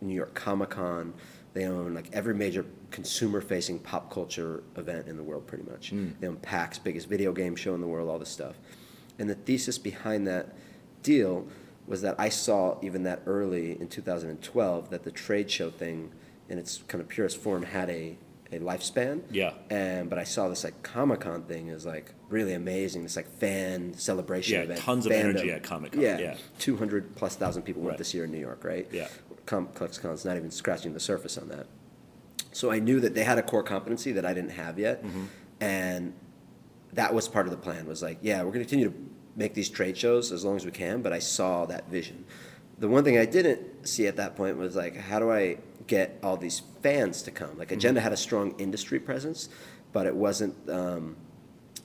[0.00, 1.14] New York Comic Con.
[1.54, 5.92] They own like every major consumer-facing pop culture event in the world, pretty much.
[5.92, 6.12] Mm.
[6.20, 8.56] They own PAX, biggest video game show in the world, all this stuff.
[9.18, 10.54] And the thesis behind that
[11.02, 11.46] deal
[11.86, 16.12] was that I saw even that early in 2012 that the trade show thing,
[16.48, 18.16] in its kind of purest form, had a
[18.50, 19.22] a lifespan.
[19.30, 19.52] Yeah.
[19.70, 23.02] And but I saw this like Comic Con thing is like really amazing.
[23.02, 24.80] This like fan celebration yeah, event.
[24.80, 25.24] tons of fandom.
[25.24, 26.00] energy at Comic Con.
[26.00, 26.18] Yeah.
[26.18, 26.36] yeah.
[26.58, 27.98] Two hundred plus thousand people went right.
[27.98, 28.88] this year in New York, right?
[28.90, 29.08] Yeah.
[29.46, 31.66] ComplexCon's not even scratching the surface on that.
[32.52, 35.24] So I knew that they had a core competency that I didn't have yet, mm-hmm.
[35.60, 36.14] and
[36.92, 37.86] that was part of the plan.
[37.86, 38.96] Was like, yeah, we're going to continue to
[39.36, 41.02] make these trade shows as long as we can.
[41.02, 42.24] But I saw that vision.
[42.78, 45.58] The one thing I didn't see at that point was like, how do I
[45.88, 47.58] get all these fans to come?
[47.58, 48.04] Like, Agenda mm-hmm.
[48.04, 49.48] had a strong industry presence,
[49.92, 50.54] but it wasn't.
[50.70, 51.16] Um,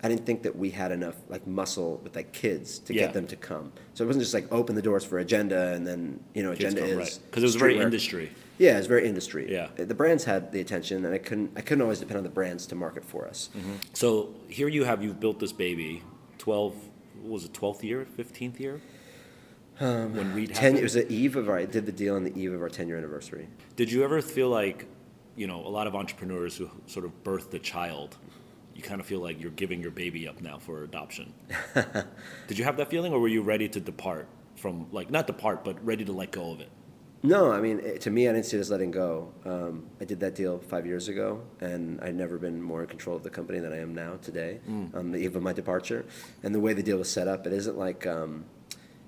[0.04, 3.04] I didn't think that we had enough like muscle with like kids to yeah.
[3.04, 3.72] get them to come.
[3.94, 6.82] So it wasn't just like open the doors for agenda and then you know agenda
[6.82, 7.38] come, is because right.
[7.38, 8.32] it was very industry.
[8.58, 9.52] Yeah, it was very industry.
[9.52, 12.30] Yeah, the brands had the attention, and I couldn't I couldn't always depend on the
[12.30, 13.50] brands to market for us.
[13.58, 13.76] Mm-hmm.
[13.94, 16.04] So here you have you've built this baby,
[16.38, 16.76] twelve
[17.24, 18.82] was it twelfth year, fifteenth year.
[19.80, 22.26] Um, when Reed ten, it was the eve of our I did the deal on
[22.26, 23.48] the eve of our ten year anniversary.
[23.76, 24.88] Did you ever feel like,
[25.36, 28.18] you know, a lot of entrepreneurs who sort of birthed a child
[28.76, 31.34] you kind of feel like you're giving your baby up now for adoption.
[32.48, 35.64] Did you have that feeling, or were you ready to depart from, like, not depart,
[35.64, 36.70] but ready to let go of it?
[37.22, 39.32] No, I mean, it, to me, I didn't see it as letting go.
[39.46, 43.16] Um, I did that deal five years ago, and I'd never been more in control
[43.16, 44.94] of the company than I am now today, mm.
[44.94, 46.06] on the eve of my departure.
[46.42, 48.46] And the way the deal was set up, it isn't like um,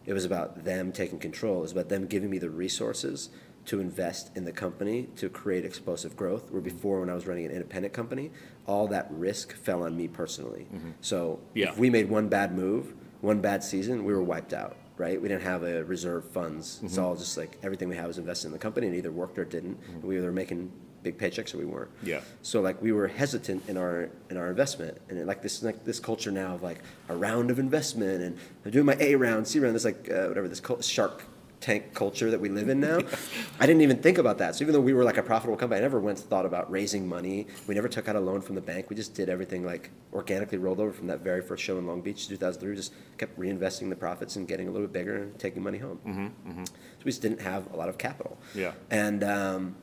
[0.05, 1.57] it was about them taking control.
[1.57, 3.29] It was about them giving me the resources
[3.65, 6.51] to invest in the company to create explosive growth.
[6.51, 8.31] Where before, when I was running an independent company,
[8.65, 10.67] all that risk fell on me personally.
[10.73, 10.91] Mm-hmm.
[11.01, 11.69] So yeah.
[11.69, 14.77] if we made one bad move, one bad season, we were wiped out.
[14.97, 15.21] Right?
[15.21, 16.77] We didn't have a reserve funds.
[16.77, 16.85] Mm-hmm.
[16.85, 19.37] It's all just like everything we had was invested in the company, and either worked
[19.37, 19.81] or didn't.
[19.81, 20.07] Mm-hmm.
[20.07, 20.71] We were making
[21.05, 21.91] big paychecks or we weren't.
[22.01, 22.21] Yeah.
[22.41, 25.85] So like we were hesitant in our in our investment, and it, like this like
[25.85, 29.47] this culture now of like a round of investment, and I'm doing my A round,
[29.47, 29.75] C round.
[29.75, 31.23] This like uh, whatever this shark
[31.65, 32.99] tank culture that we live in now.
[33.59, 34.55] I didn't even think about that.
[34.55, 37.09] So even though we were like a profitable company, I never once thought about raising
[37.09, 37.47] money.
[37.65, 38.91] We never took out a loan from the bank.
[38.91, 42.01] We just did everything like organically rolled over from that very first show in Long
[42.01, 42.69] Beach, 2003.
[42.69, 45.79] We just kept reinvesting the profits and getting a little bit bigger and taking money
[45.79, 45.99] home.
[46.05, 46.65] Mm-hmm, mm-hmm.
[46.65, 48.37] So we just didn't have a lot of capital.
[48.53, 48.73] Yeah.
[48.91, 49.75] And um,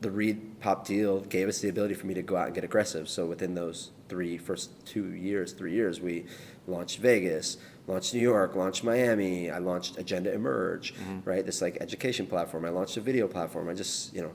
[0.00, 3.08] the ReedPop deal gave us the ability for me to go out and get aggressive.
[3.08, 6.26] So within those three first two years, three years, we
[6.66, 7.56] launched Vegas
[7.88, 9.50] launched New York, launched Miami.
[9.50, 11.28] I launched Agenda Emerge, mm-hmm.
[11.28, 11.44] right?
[11.44, 12.64] This like education platform.
[12.64, 13.68] I launched a video platform.
[13.68, 14.32] I just you know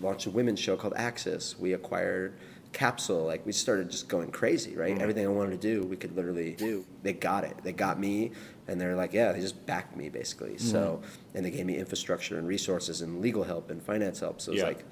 [0.00, 1.58] launched a women's show called Axis.
[1.58, 2.34] We acquired
[2.72, 3.24] Capsule.
[3.24, 4.92] Like we started just going crazy, right?
[4.92, 5.02] Mm-hmm.
[5.02, 6.84] Everything I wanted to do, we could literally do.
[7.02, 7.56] They got it.
[7.64, 8.32] They got me,
[8.68, 10.50] and they're like, yeah, they just backed me basically.
[10.50, 10.70] Mm-hmm.
[10.70, 11.02] So
[11.34, 14.40] and they gave me infrastructure and resources and legal help and finance help.
[14.40, 14.68] So it was yeah.
[14.68, 14.84] like.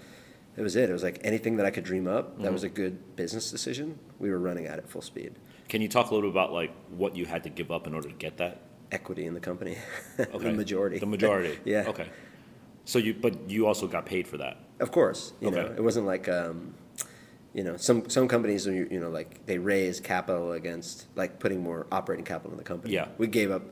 [0.57, 0.91] It was it.
[0.91, 2.39] It was like anything that I could dream up.
[2.39, 2.53] That mm-hmm.
[2.53, 3.97] was a good business decision.
[4.19, 5.37] We were running at it full speed.
[5.69, 7.95] Can you talk a little bit about like what you had to give up in
[7.95, 8.63] order to get that?
[8.91, 9.77] Equity in the company.
[10.19, 10.51] Okay.
[10.51, 10.99] the majority.
[10.99, 11.59] The majority.
[11.65, 11.85] yeah.
[11.89, 12.09] Okay.
[12.85, 14.59] So you, but you also got paid for that.
[14.81, 15.33] Of course.
[15.41, 15.57] You okay.
[15.57, 16.75] know, it wasn't like, um,
[17.53, 21.63] you know, some some companies, you, you know, like they raise capital against like putting
[21.63, 22.95] more operating capital in the company.
[22.95, 23.09] Yeah.
[23.19, 23.63] We gave up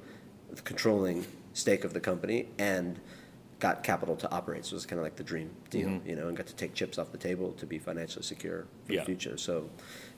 [0.50, 3.00] the controlling stake of the company and
[3.58, 4.64] got capital to operate.
[4.64, 6.08] So it was kind of like the dream deal, mm-hmm.
[6.08, 8.92] you know, and got to take chips off the table to be financially secure for
[8.92, 9.00] yeah.
[9.00, 9.38] the future.
[9.38, 9.70] So,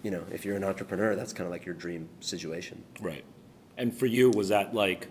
[0.02, 2.84] you know, if you're an entrepreneur, that's kind of like your dream situation.
[3.00, 3.24] Right.
[3.76, 5.08] And for you, was that like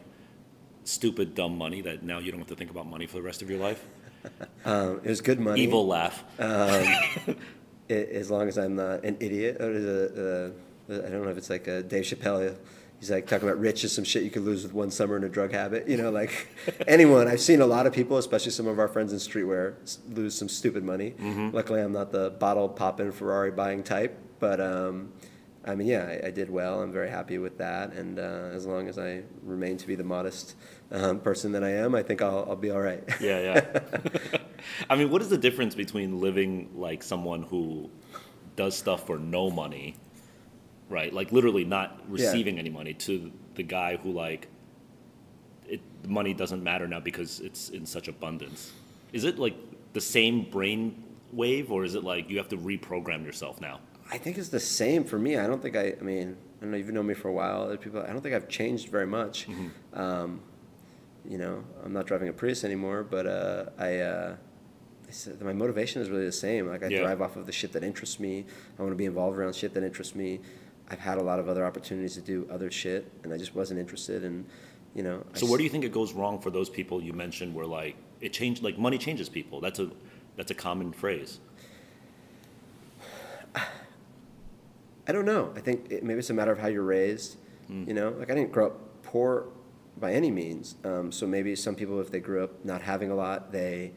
[0.84, 3.42] stupid, dumb money that now you don't have to think about money for the rest
[3.42, 3.86] of your life?
[4.66, 5.62] um, it was good money.
[5.62, 6.24] Evil laugh.
[6.40, 6.86] Um,
[7.88, 9.58] it, as long as I'm not an idiot.
[9.62, 9.72] Or
[10.90, 12.58] a, a, I don't know if it's like a Dave Chappelle
[13.00, 15.24] he's like talking about rich is some shit you could lose with one summer in
[15.24, 15.88] a drug habit.
[15.88, 16.48] You know, like
[16.88, 17.28] anyone.
[17.28, 19.76] I've seen a lot of people, especially some of our friends in streetwear,
[20.10, 21.12] lose some stupid money.
[21.12, 21.56] Mm-hmm.
[21.56, 25.12] Luckily, I'm not the bottle popping Ferrari buying type, but um,
[25.66, 26.82] I mean, yeah, I, I, did well.
[26.82, 30.04] I'm very happy with that, and uh, as long as I remain to be the
[30.04, 30.56] modest
[30.92, 33.04] um, person that I am, I think I'll, I'll be all right.
[33.20, 34.38] yeah, yeah.
[34.90, 37.90] I mean, what is the difference between living like someone who
[38.56, 39.96] does stuff for no money
[40.90, 41.14] right?
[41.14, 42.62] Like literally not receiving yeah.
[42.62, 44.48] any money to the guy who like
[45.68, 48.72] it money doesn't matter now because it's in such abundance.
[49.14, 49.56] Is it like
[49.94, 53.80] the same brain wave or is it like you have to reprogram yourself now?
[54.10, 55.38] I think it's the same for me.
[55.38, 57.64] I don't think I I mean, I don't know, you've known me for a while.
[57.64, 59.48] Other people I don't think I've changed very much.
[59.48, 60.00] Mm-hmm.
[60.00, 60.42] Um,
[61.28, 64.36] you know, I'm not driving a Prius anymore, but uh, I uh,
[65.42, 66.68] my motivation is really the same.
[66.68, 67.02] Like I yeah.
[67.02, 68.46] drive off of the shit that interests me.
[68.78, 70.40] I want to be involved around shit that interests me.
[70.90, 73.80] I've had a lot of other opportunities to do other shit, and I just wasn't
[73.80, 74.24] interested.
[74.24, 74.46] And
[74.96, 75.24] you know.
[75.34, 77.54] So I where do you think it goes wrong for those people you mentioned?
[77.54, 79.60] Where like it changed, like money changes people.
[79.60, 79.92] That's a
[80.36, 81.40] that's a common phrase.
[85.08, 85.54] I don't know.
[85.56, 87.38] I think it, maybe it's a matter of how you're raised.
[87.72, 87.88] Mm.
[87.88, 89.48] You know, like I didn't grow up poor
[90.00, 90.76] by any means.
[90.84, 93.94] Um, so maybe some people, if they grew up not having a lot, they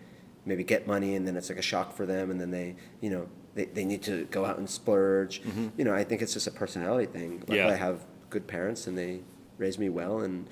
[0.46, 3.10] maybe get money and then it's like a shock for them, and then they, you
[3.10, 5.42] know, they, they need to go out and splurge.
[5.42, 5.68] Mm-hmm.
[5.76, 7.40] You know, I think it's just a personality thing.
[7.40, 7.68] Luckily, yeah.
[7.68, 9.20] I have good parents and they
[9.58, 10.48] raised me well, and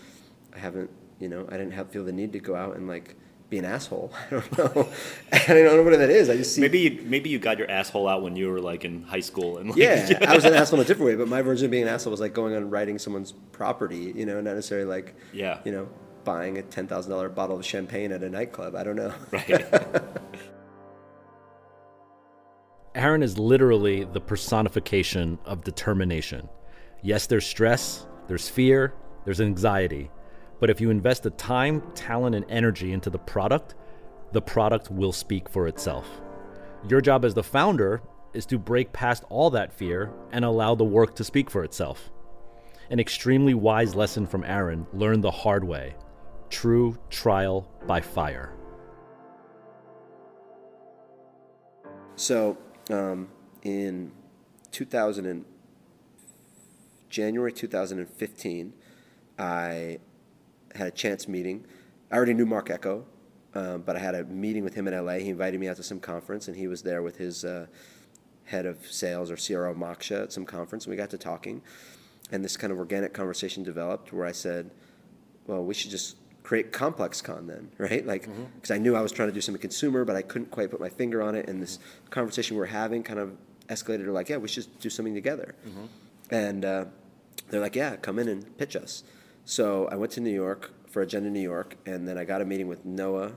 [0.54, 3.16] I haven't, you know, I didn't have feel the need to go out and like
[3.50, 4.12] be an asshole.
[4.26, 4.88] I don't know.
[5.32, 6.28] I don't know what that is.
[6.28, 6.60] I just see.
[6.60, 9.58] Maybe you, maybe you got your asshole out when you were like in high school
[9.58, 11.16] and like, yeah, I was an asshole in a different way.
[11.16, 14.12] But my version of being an asshole was like going on writing someone's property.
[14.14, 15.88] You know, not necessarily like yeah, you know,
[16.24, 18.74] buying a ten thousand dollar bottle of champagne at a nightclub.
[18.74, 19.14] I don't know.
[19.30, 19.66] Right.
[22.98, 26.48] Aaron is literally the personification of determination.
[27.00, 28.92] Yes, there's stress, there's fear,
[29.24, 30.10] there's anxiety,
[30.58, 33.76] but if you invest the time, talent, and energy into the product,
[34.32, 36.08] the product will speak for itself.
[36.88, 38.02] Your job as the founder
[38.34, 42.10] is to break past all that fear and allow the work to speak for itself.
[42.90, 45.94] An extremely wise lesson from Aaron learned the hard way
[46.50, 48.54] true trial by fire.
[52.16, 52.58] So,
[52.90, 53.28] um,
[53.62, 54.12] in
[54.72, 55.44] 2000 and
[57.08, 58.72] January 2015,
[59.38, 59.98] I
[60.74, 61.64] had a chance meeting.
[62.10, 63.04] I already knew Marc Ecko,
[63.54, 65.14] um, but I had a meeting with him in LA.
[65.14, 67.66] He invited me out to some conference, and he was there with his uh,
[68.44, 71.62] head of sales or CRO Moksha at some conference, and we got to talking.
[72.30, 74.70] And this kind of organic conversation developed where I said,
[75.46, 76.16] "Well, we should just
[76.48, 78.06] create ComplexCon then, right?
[78.06, 78.72] Like, because mm-hmm.
[78.72, 80.88] I knew I was trying to do something consumer, but I couldn't quite put my
[80.88, 81.46] finger on it.
[81.46, 81.78] And this
[82.08, 83.36] conversation we are having kind of
[83.68, 85.54] escalated to like, yeah, we should do something together.
[85.68, 85.84] Mm-hmm.
[86.30, 86.84] And uh,
[87.50, 89.04] they're like, yeah, come in and pitch us.
[89.44, 92.46] So I went to New York for Agenda New York, and then I got a
[92.46, 93.32] meeting with Noah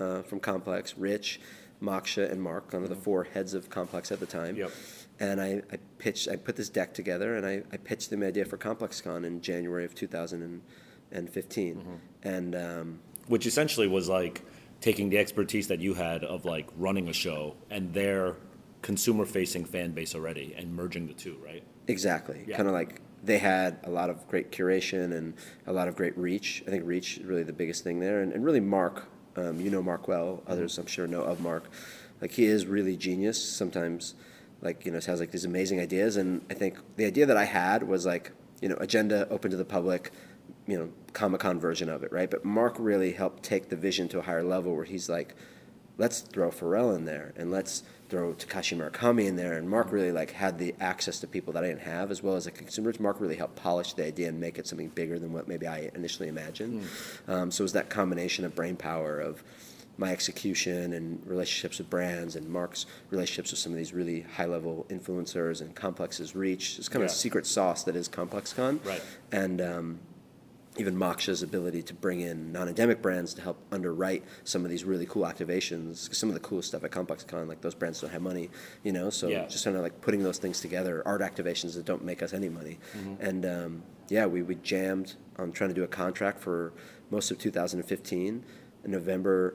[0.00, 1.40] uh, from Complex, Rich,
[1.80, 3.04] Moksha, and Mark, one of the mm-hmm.
[3.04, 4.56] four heads of Complex at the time.
[4.56, 4.72] Yep.
[5.20, 8.26] And I, I pitched, I put this deck together, and I, I pitched them the
[8.26, 10.62] idea for ComplexCon in January of 2000.
[11.10, 11.76] And, and 15.
[11.76, 11.94] Mm-hmm.
[12.22, 14.42] And um, which essentially was like
[14.80, 18.36] taking the expertise that you had of like running a show and their
[18.82, 21.62] consumer facing fan base already and merging the two, right?
[21.88, 22.44] Exactly.
[22.46, 22.56] Yeah.
[22.56, 25.34] Kind of like they had a lot of great curation and
[25.66, 26.62] a lot of great reach.
[26.66, 28.20] I think reach is really the biggest thing there.
[28.20, 30.52] And, and really, Mark, um, you know Mark well, mm-hmm.
[30.52, 31.64] others I'm sure know of Mark.
[32.20, 33.42] Like, he is really genius.
[33.42, 34.14] Sometimes,
[34.62, 36.16] like, you know, has like these amazing ideas.
[36.16, 38.32] And I think the idea that I had was like,
[38.62, 40.12] you know, agenda open to the public,
[40.66, 42.30] you know Comic Con version of it, right?
[42.30, 45.34] But Mark really helped take the vision to a higher level where he's like,
[45.98, 49.54] let's throw Pharrell in there and let's throw Takashi Murakami in there.
[49.54, 52.36] And Mark really like had the access to people that I didn't have, as well
[52.36, 53.00] as the consumers.
[53.00, 55.90] Mark really helped polish the idea and make it something bigger than what maybe I
[55.94, 56.82] initially imagined.
[56.82, 57.32] Mm.
[57.32, 59.42] Um, so it was that combination of brain power of
[59.98, 64.44] my execution and relationships with brands and Mark's relationships with some of these really high
[64.44, 66.78] level influencers and Complex's reach.
[66.78, 67.06] It's kind yeah.
[67.06, 68.84] of a secret sauce that is ComplexCon.
[68.84, 69.02] Right.
[69.32, 70.00] And um,
[70.78, 75.06] even Moksha's ability to bring in non-endemic brands to help underwrite some of these really
[75.06, 76.14] cool activations.
[76.14, 78.50] Some of the coolest stuff at ComplexCon, like those brands don't have money,
[78.82, 79.10] you know.
[79.10, 79.46] So yeah.
[79.46, 82.48] just kind of like putting those things together, art activations that don't make us any
[82.48, 82.78] money.
[82.96, 83.24] Mm-hmm.
[83.24, 86.72] And um, yeah, we, we jammed on trying to do a contract for
[87.10, 88.44] most of 2015.
[88.84, 89.54] In November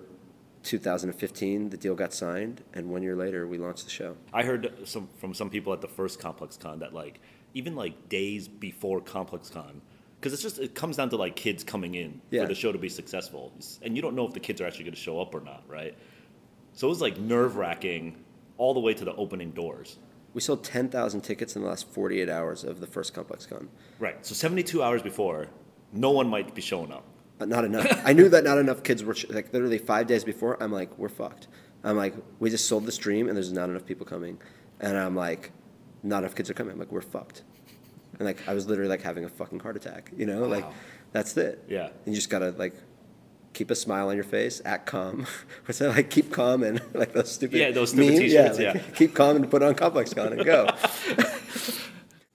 [0.64, 4.18] 2015, the deal got signed, and one year later, we launched the show.
[4.34, 7.20] I heard some from some people at the first Complex Con that like
[7.54, 9.82] even like days before Complex Con,
[10.22, 12.44] because it's just it comes down to like kids coming in Yeah.
[12.44, 13.52] for the show to be successful,
[13.82, 15.64] and you don't know if the kids are actually going to show up or not,
[15.68, 15.98] right?
[16.74, 18.24] So it was like nerve wracking
[18.58, 19.98] all the way to the opening doors.
[20.34, 23.68] We sold 10,000 tickets in the last 48 hours of the first Complex Con.
[24.00, 24.24] Right.
[24.26, 25.48] So 72 hours before,
[25.92, 27.04] no one might be showing up.
[27.38, 27.88] but not enough.
[28.06, 30.62] I knew that not enough kids were like literally five days before.
[30.64, 31.48] I'm like, we're fucked.
[31.84, 34.38] I'm like, we just sold the stream and there's not enough people coming,
[34.80, 35.52] and I'm like,
[36.04, 36.74] not enough kids are coming.
[36.74, 37.42] I'm like, we're fucked.
[38.20, 40.12] And like, I was literally like having a fucking heart attack.
[40.16, 40.66] You know, like,
[41.12, 41.64] that's it.
[41.68, 41.88] Yeah.
[42.06, 42.74] And you just gotta like.
[43.54, 45.26] Keep a smile on your face, act calm.
[45.66, 46.10] What's that like?
[46.10, 47.60] Keep calm and like those stupid.
[47.60, 48.20] Yeah, those stupid memes?
[48.20, 48.82] t-shirts, like, yeah.
[48.96, 50.70] Keep calm and put on Complex Con and go.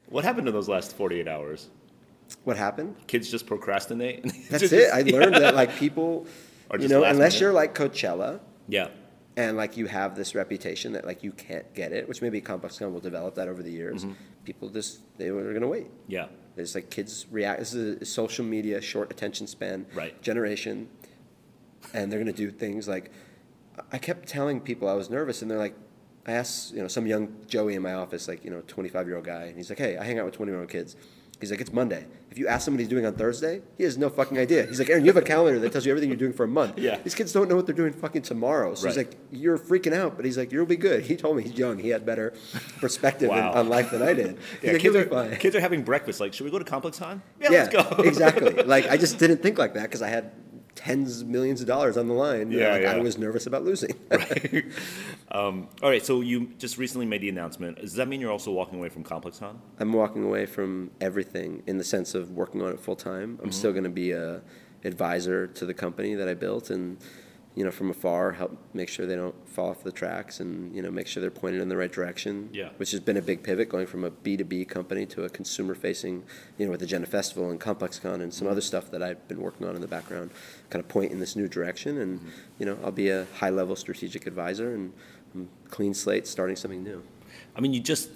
[0.08, 1.68] What happened in those last 48 hours?
[2.44, 2.96] what happened?
[3.06, 4.24] Kids just procrastinate.
[4.50, 4.90] That's Just- it.
[4.92, 5.12] I yeah.
[5.16, 6.26] learned that like people,
[6.78, 7.40] you know, unless minute.
[7.40, 8.88] you're like Coachella, Yeah.
[9.36, 12.78] and like you have this reputation that like you can't get it, which maybe Complex
[12.78, 14.04] Con will develop that over the years.
[14.04, 14.12] Mm-hmm.
[14.46, 15.88] People just they were gonna wait.
[16.06, 16.28] Yeah.
[16.56, 17.58] It's like kids react.
[17.58, 20.20] This is a social media, short attention span Right.
[20.22, 20.88] generation,
[21.92, 23.10] and they're gonna do things like.
[23.92, 25.74] I kept telling people I was nervous, and they're like,
[26.26, 29.16] I asked you know some young Joey in my office, like you know 25 year
[29.16, 30.94] old guy, and he's like, Hey, I hang out with 20 year old kids.
[31.40, 32.06] He's like, It's Monday.
[32.30, 34.66] If you ask him what he's doing on Thursday, he has no fucking idea.
[34.66, 36.48] He's like, Aaron, you have a calendar that tells you everything you're doing for a
[36.48, 36.78] month.
[36.78, 36.98] Yeah.
[37.02, 38.74] These kids don't know what they're doing fucking tomorrow.
[38.74, 41.04] So he's like, You're freaking out, but he's like, You'll be good.
[41.04, 41.78] He told me he's young.
[41.78, 42.34] He had better
[42.80, 44.38] perspective in- on life than I did.
[44.62, 46.20] Yeah, like, kids are, fine." kids are having breakfast.
[46.20, 47.22] Like, should we go to Complex Con?
[47.40, 48.02] Yeah, Yeah, let's go.
[48.02, 48.62] exactly.
[48.66, 50.32] Like I just didn't think like that because I had
[50.86, 52.52] tens of millions of dollars on the line.
[52.52, 53.94] Yeah, like, I was nervous about losing.
[55.32, 57.80] um, all right, so you just recently made the announcement.
[57.80, 59.60] Does that mean you're also walking away from Complex Con?
[59.80, 63.40] I'm walking away from everything in the sense of working on it full time.
[63.42, 64.42] I'm still going to be a
[64.84, 66.98] advisor to the company that I built, and
[67.56, 70.82] you know, from afar, help make sure they don't fall off the tracks, and you
[70.82, 72.48] know, make sure they're pointed in the right direction.
[72.52, 72.68] Yeah.
[72.76, 76.22] Which has been a big pivot, going from a B2B company to a consumer-facing,
[76.58, 78.52] you know, with the Agenda Festival and ComplexCon and some mm-hmm.
[78.52, 80.30] other stuff that I've been working on in the background,
[80.70, 82.28] kind of point in this new direction, and mm-hmm.
[82.58, 84.92] you know, I'll be a high-level strategic advisor and.
[85.34, 87.02] I'm clean slate, starting something new.
[87.54, 88.10] I mean, you just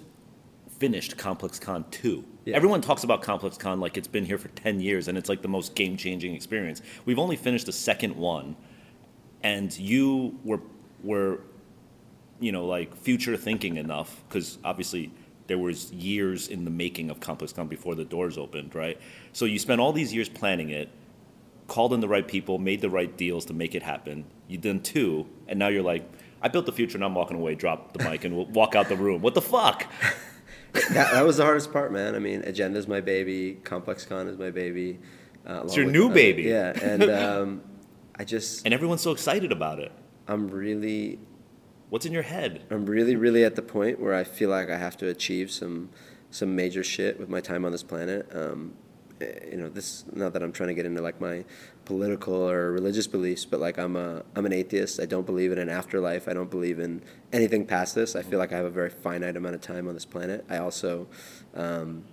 [0.81, 2.23] finished ComplexCon 2.
[2.45, 2.55] Yeah.
[2.55, 5.47] Everyone talks about ComplexCon like it's been here for 10 years and it's like the
[5.47, 6.81] most game changing experience.
[7.05, 8.55] We've only finished the second one,
[9.43, 10.59] and you were,
[11.03, 11.39] were
[12.39, 15.11] you know, like future thinking enough, because obviously
[15.47, 18.99] there was years in the making of Complex Con before the doors opened, right?
[19.33, 20.89] So you spent all these years planning it,
[21.67, 24.25] called in the right people, made the right deals to make it happen.
[24.47, 26.03] You done two, and now you're like,
[26.41, 28.89] I built the future and I'm walking away, drop the mic, and we'll walk out
[28.89, 29.21] the room.
[29.21, 29.85] What the fuck?
[30.73, 32.15] that, that was the hardest part, man.
[32.15, 33.59] I mean, Agenda's my baby.
[33.63, 34.99] ComplexCon is my baby.
[35.47, 36.43] Uh, along your with- new uh, baby.
[36.43, 37.61] Yeah, and um,
[38.21, 39.91] I just, And everyone's so excited about it.
[40.27, 41.17] I'm really,
[41.89, 42.63] What's in your head?
[42.69, 45.89] I'm really, really at the point where I feel like I have to achieve some,
[46.29, 48.29] some major shit with my time on this planet.
[48.31, 48.75] Um,
[49.19, 51.43] you know, this not that I'm trying to get into like my
[51.85, 54.99] political or religious beliefs, but like I'm a, I'm an atheist.
[54.99, 56.27] I don't believe in an afterlife.
[56.27, 57.01] I don't believe in
[57.33, 58.15] anything past this.
[58.15, 60.45] I feel like I have a very finite amount of time on this planet.
[60.47, 61.07] I also.
[61.55, 62.03] Um,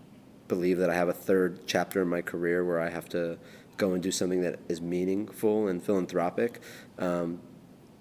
[0.49, 3.39] believe that I have a third chapter in my career where I have to
[3.79, 6.61] go and do something that is meaningful and philanthropic.
[6.99, 7.41] Um,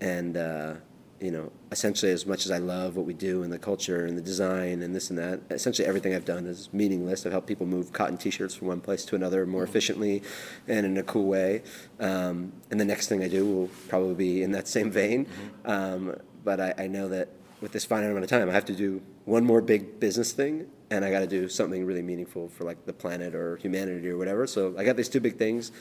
[0.01, 0.73] and, uh,
[1.21, 4.17] you know, essentially, as much as I love what we do and the culture and
[4.17, 7.25] the design and this and that, essentially everything I've done is meaningless.
[7.25, 10.21] I've helped people move cotton t shirts from one place to another more efficiently
[10.67, 11.63] and in a cool way.
[11.99, 15.27] Um, and the next thing I do will probably be in that same vein.
[15.65, 17.29] Um, but I, I know that
[17.61, 20.67] with this finite amount of time, I have to do one more big business thing,
[20.89, 24.17] and I got to do something really meaningful for like the planet or humanity or
[24.17, 24.47] whatever.
[24.47, 25.71] So I got these two big things.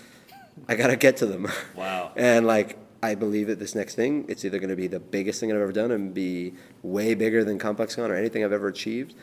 [0.68, 1.48] I got to get to them.
[1.74, 2.12] Wow.
[2.16, 5.38] and like I believe that this next thing, it's either going to be the biggest
[5.38, 9.14] thing I've ever done and be way bigger than ComplexCon or anything I've ever achieved.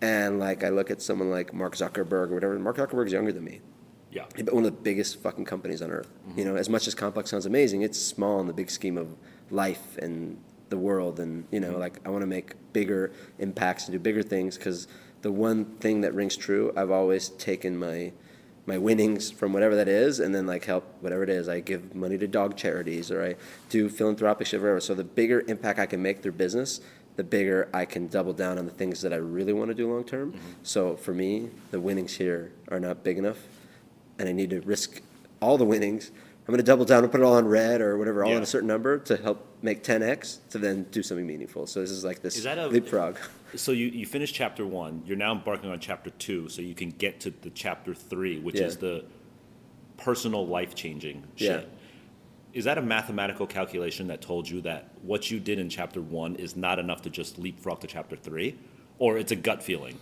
[0.00, 2.58] And like I look at someone like Mark Zuckerberg or whatever.
[2.58, 3.60] Mark Zuckerberg's younger than me.
[4.10, 4.24] Yeah.
[4.34, 6.10] But one of the biggest fucking companies on earth.
[6.28, 6.38] Mm-hmm.
[6.38, 9.14] You know, as much as Complex sounds amazing, it's small in the big scheme of
[9.50, 10.38] life and
[10.70, 11.20] the world.
[11.20, 11.80] And you know, mm-hmm.
[11.80, 14.88] like I want to make bigger impacts and do bigger things because
[15.28, 18.12] the one thing that rings true, I've always taken my
[18.64, 21.50] my winnings from whatever that is, and then like help whatever it is.
[21.50, 23.34] I give money to dog charities or I
[23.68, 24.80] do philanthropic shit, whatever.
[24.80, 26.80] So the bigger impact I can make through business,
[27.16, 29.90] the bigger I can double down on the things that I really want to do
[29.92, 30.32] long term.
[30.32, 30.50] Mm-hmm.
[30.62, 33.38] So for me, the winnings here are not big enough
[34.18, 35.02] and I need to risk
[35.42, 36.10] all the winnings.
[36.46, 38.36] I'm going to double down and put it all on red or whatever, all Yeah.
[38.38, 41.66] on a certain number to help make 10x to then do something meaningful.
[41.66, 43.16] So this is like this Is that a- leapfrog.
[43.54, 45.02] So you, you finished chapter one.
[45.06, 48.56] You're now embarking on chapter two, so you can get to the chapter three, which
[48.60, 48.66] Yeah.
[48.66, 49.04] is the
[49.96, 51.60] personal life changing Yeah.
[51.60, 51.68] shit.
[52.54, 56.34] is that a mathematical calculation that told you that what you did in chapter one
[56.36, 58.56] is not enough to just leapfrog to chapter three,
[58.98, 59.98] or it's a gut feeling?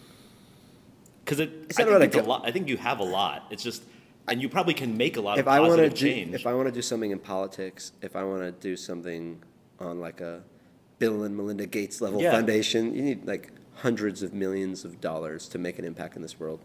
[1.25, 2.47] Because it, It's I not think a it's a lot.
[2.47, 3.47] I think you have a lot.
[3.51, 3.83] It's just,
[4.29, 6.35] and you probably can make a lot if of I positive do change.
[6.35, 9.43] if I want to do something in politics, if I want to do something
[9.81, 10.43] on like a
[10.99, 12.31] Bill and Melinda Gates level Yeah.
[12.33, 16.41] foundation, you need like hundreds of millions of dollars to make an impact in this
[16.41, 16.61] world.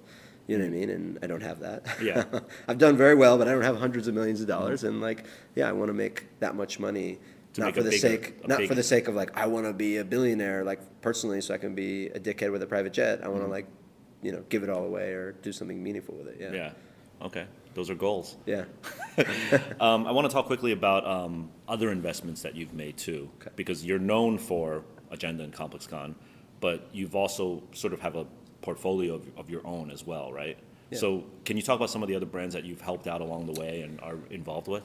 [0.48, 0.90] You know what I mean?
[0.90, 1.86] And I don't have that.
[2.02, 2.24] Yeah.
[2.68, 4.84] I've done very well, but I don't have hundreds of millions of dollars.
[4.84, 5.26] And like,
[5.56, 7.20] yeah, I want to make that much money.
[7.54, 9.74] To not for the sake, not big- for the sake of like, I want to
[9.74, 13.20] be a billionaire, like personally, so I can be a dickhead with a private jet.
[13.24, 13.52] I want to Mm-hmm.
[13.52, 13.68] like,
[14.24, 16.38] you know, give it all away or do something meaningful with it.
[16.40, 16.54] Yeah.
[16.54, 16.72] yeah.
[17.22, 17.46] Okay.
[17.74, 18.38] Those are goals.
[18.46, 18.66] Yeah.
[19.82, 23.52] Um, I want to talk quickly about um, other investments that you've made too, Okay.
[23.56, 26.16] because you're known for Agenda and ComplexCon,
[26.62, 28.26] but you've also sort of have a
[28.62, 30.58] portfolio of, of your own as well, right?
[30.92, 30.98] Yeah.
[31.00, 33.48] So can you talk about some of the other brands that you've helped out along
[33.52, 34.84] the way and are involved with?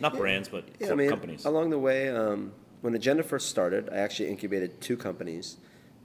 [0.00, 1.44] Not brands, but Yeah, I mean, companies.
[1.46, 2.52] along the way, um,
[2.82, 5.56] when Agenda first started, I actually incubated two companies.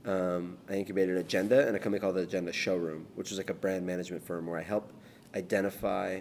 [0.05, 3.53] Um, I incubated Agenda and a company called the Agenda Showroom, which was like a
[3.53, 4.91] brand management firm where I help
[5.35, 6.19] identify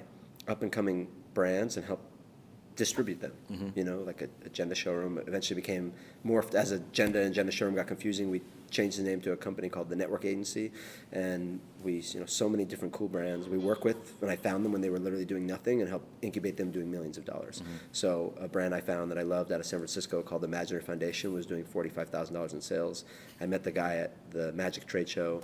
[0.49, 2.01] up and coming brands and help
[2.77, 3.33] distribute them.
[3.51, 3.79] Mm-hmm.
[3.79, 5.93] You know, like a Agenda Showroom eventually became
[6.25, 8.31] morphed as Agenda and Agenda Showroom got confusing.
[8.31, 8.41] We
[8.71, 10.71] changed the name to a company called the Network Agency,
[11.13, 14.15] and we, you know, so many different cool brands we work with.
[14.21, 16.91] When I found them when they were literally doing nothing, and help incubate them doing
[16.91, 17.63] millions of dollars.
[17.93, 20.85] So a brand I found that I loved out of San Francisco called the Imaginary
[20.85, 23.05] Foundation was doing forty-five thousand dollars in sales.
[23.41, 25.43] I met the guy at the Magic Trade Show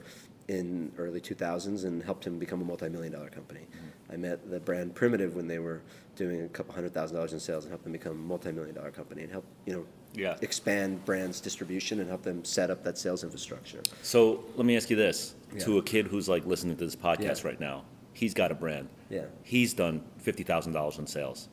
[0.48, 3.60] in early 2000s and helped him become a multi-million dollar company.
[3.60, 4.12] Mm-hmm.
[4.12, 5.82] I met the brand Primitive when they were
[6.14, 8.90] doing a couple hundred thousand dollars in sales and helped them become a multi-million dollar
[8.90, 9.84] company and help you know
[10.14, 10.36] Yeah.
[10.42, 13.80] expand brands distribution and help them set up that sales infrastructure.
[14.02, 17.42] so let me ask you this: to a kid who's like listening to this podcast
[17.42, 17.48] Yeah.
[17.48, 18.88] right now, he's got a brand.
[19.10, 19.24] Yeah.
[19.42, 21.48] He's done fifty thousand dollars in sales.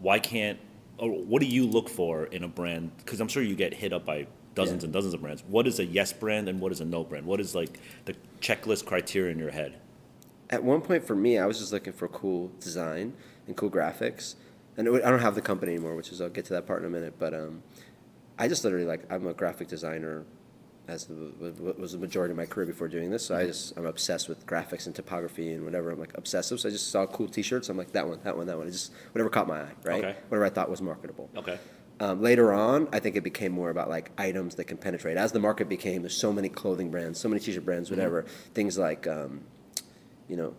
[0.00, 0.58] Why can't?
[0.98, 2.90] Or what do you look for in a brand?
[2.96, 4.26] Because I'm sure you get hit up by
[4.58, 5.42] dozens and dozens of brands.
[5.48, 7.26] What is a yes brand and what is a no brand?
[7.26, 9.78] What is like the checklist criteria in your head?
[10.50, 13.14] At one point for me, I was just looking for cool design
[13.46, 14.34] and cool graphics.
[14.76, 16.80] And it- I don't have the company anymore, which is I'll get to that part
[16.80, 17.14] in a minute.
[17.18, 17.62] But um,
[18.38, 20.24] I just literally like I'm a graphic designer,
[20.86, 23.26] as the, was the majority of my career before doing this.
[23.26, 25.90] So I just I'm obsessed with graphics and typography and whatever.
[25.90, 26.60] I'm like obsessive.
[26.60, 27.68] So I just saw cool T-shirts.
[27.68, 28.66] I'm like that one, that one, that one.
[28.66, 30.04] It just whatever caught my eye, right?
[30.04, 30.16] Okay.
[30.28, 31.28] Whatever I thought was marketable.
[31.36, 31.58] Okay.
[32.00, 35.16] Um, later on, I think it became more about like items that can penetrate.
[35.16, 38.22] As the market became, there's so many clothing brands, so many t-shirt brands, whatever.
[38.54, 39.40] Things like, um,
[40.28, 40.54] you know,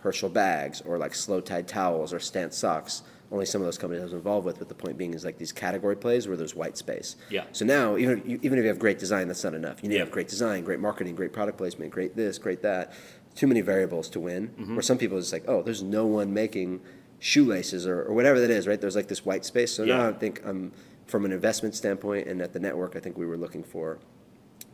[0.00, 3.02] Herschel bags or like Slow Tide towels or Stance socks.
[3.32, 4.60] Only some of those companies I was involved with.
[4.60, 7.16] But the point being is like these category plays where there's white space.
[7.30, 7.42] Yeah.
[7.50, 9.82] So now, even if you, even if you have great design, that's not enough.
[9.82, 10.02] You need Yeah.
[10.02, 12.92] to have great design, great marketing, great product placement, great this, great that.
[13.34, 14.46] Too many variables to win.
[14.74, 16.80] Where some people is like, oh, there's no one making
[17.18, 18.80] shoelaces or, or whatever that is, right?
[18.80, 19.72] There's like this white space.
[19.72, 19.96] So Yeah.
[19.98, 20.72] now I think I'm
[21.06, 23.98] from an investment standpoint and at the network, I think we were looking for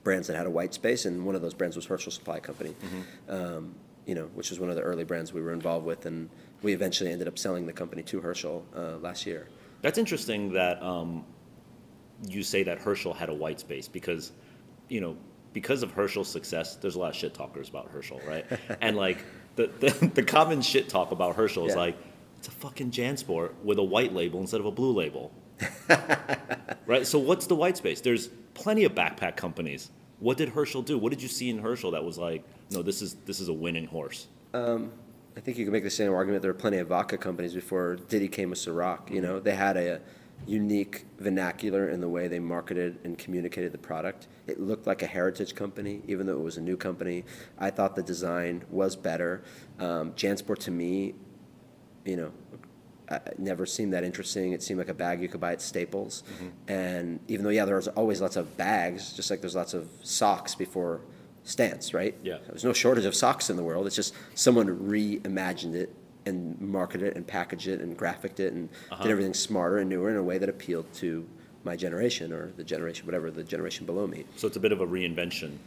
[0.02, 2.74] brands that had a white space, and one of those brands was Herschel Supply Company,
[3.28, 3.74] um,
[4.04, 6.28] you know, which was one of the early brands we were involved with, and
[6.62, 9.46] we eventually ended up selling the company to Herschel uh, last year.
[9.82, 11.24] That's interesting that um,
[12.28, 14.32] you say that Herschel had a white space because,
[14.88, 15.16] you know,
[15.52, 18.44] because of Herschel's success, there's a lot of shit talkers about Herschel, right?
[18.80, 19.24] and like
[19.54, 21.80] the, the, the common shit talk about Herschel is Yeah.
[21.80, 21.96] like,
[22.42, 25.30] it's a fucking JanSport with a white label instead of a blue label.
[26.86, 27.06] right?
[27.06, 28.00] So what's the white space?
[28.00, 29.92] There's plenty of backpack companies.
[30.18, 30.98] What did Herschel do?
[30.98, 33.52] What did you see in Herschel that was like, no, this is this is a
[33.52, 34.26] winning horse?
[35.36, 36.42] I think you can make the same argument.
[36.42, 39.08] There were plenty of vodka companies before Diddy came with Ciroc.
[39.08, 40.00] You know, they had a
[40.44, 44.26] unique vernacular in the way they marketed and communicated the product.
[44.48, 47.24] It looked like a heritage company, even though it was a new company.
[47.56, 49.44] I thought the design was better.
[49.78, 51.14] Um, Jansport to me,
[52.04, 52.32] you know,
[53.38, 54.52] never seemed that interesting.
[54.52, 56.22] It seemed like a bag you could buy at Staples.
[56.34, 56.72] Mm-hmm.
[56.72, 59.88] And even though, yeah, there was always lots of bags, just like there's lots of
[60.02, 61.00] socks before
[61.44, 62.16] Stance, right?
[62.22, 62.38] Yeah.
[62.46, 63.86] There's no shortage of socks in the world.
[63.86, 65.94] It's just someone reimagined it
[66.24, 69.02] and marketed it and packaged it and graphicked it and uh-huh.
[69.02, 71.26] did everything smarter and newer in a way that appealed to
[71.64, 74.24] my generation or the generation, whatever the generation below me.
[74.36, 75.58] So it's a bit of a reinvention.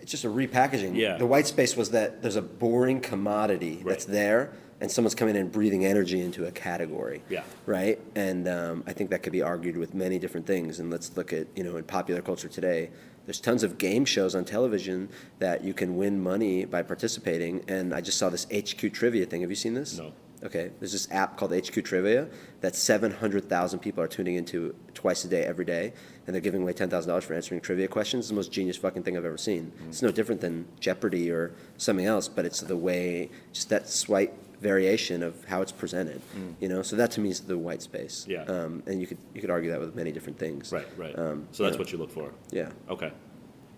[0.00, 0.96] It's just a repackaging.
[0.96, 1.16] Yeah.
[1.16, 5.42] The white space was that there's a boring commodity that's there, and someone's coming in
[5.42, 7.22] and breathing energy into a category.
[7.28, 7.42] Yeah.
[7.66, 8.00] Right.
[8.14, 10.80] And um, I think that could be argued with many different things.
[10.80, 12.90] And let's look at you know in popular culture today.
[13.26, 15.08] There's tons of game shows on television
[15.38, 17.62] that you can win money by participating.
[17.68, 19.42] And I just saw this HQ trivia thing.
[19.42, 19.98] Have you seen this?
[19.98, 20.12] No.
[20.42, 22.26] Okay, there's this app called HQ Trivia
[22.62, 25.92] that 700,000 people are tuning into twice a day, every day,
[26.26, 28.22] and they're giving away $10,000 for answering trivia questions.
[28.22, 29.70] It's the most genius fucking thing I've ever seen.
[29.88, 34.34] It's no different than Jeopardy or something else, but it's the way, just that swipe
[34.60, 36.20] variation of how it's presented.
[36.60, 38.26] You know, so that to me is the white space.
[38.28, 38.42] Yeah.
[38.44, 40.72] Um, and you could you could argue that with many different things.
[40.72, 41.18] Right, right.
[41.18, 42.32] Um, so that's what you look for.
[42.50, 42.70] Yeah.
[42.88, 43.12] Okay.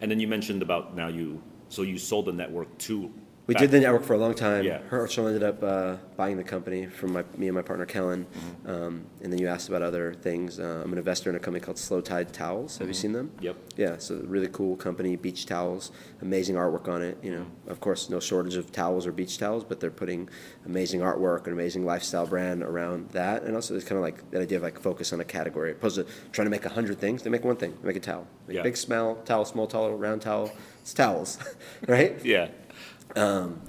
[0.00, 3.12] And then you mentioned about now you, so you sold the network to.
[3.54, 4.64] We did the network for a long time.
[4.64, 4.78] Yeah.
[4.88, 8.24] Herschel ended up uh, buying the company from my, me and my partner Kellen.
[8.26, 8.70] Mm-hmm.
[8.70, 10.58] Um, and then you asked about other things.
[10.58, 12.78] Uh, I'm an investor in a company called Slow Tide Towels.
[12.78, 13.28] Have you seen them?
[13.36, 13.44] Mm-hmm.
[13.44, 13.56] Yep.
[13.76, 17.18] Yeah, so a really cool company, beach towels, amazing artwork on it.
[17.22, 20.28] You know, of course, no shortage of towels or beach towels, but they're putting
[20.66, 23.42] amazing artwork and amazing lifestyle brand around that.
[23.42, 25.96] And also, it's kind of like that idea of like focus on a category, opposed
[25.96, 27.22] to trying to make a hundred things.
[27.22, 27.76] They make one thing.
[27.82, 28.26] They make a towel.
[28.46, 28.62] Make Yeah.
[28.62, 30.50] Big small towel, small towel, round towel.
[30.82, 31.38] It's towels,
[31.88, 32.22] right?
[32.24, 32.48] Yeah.
[33.16, 33.60] Um,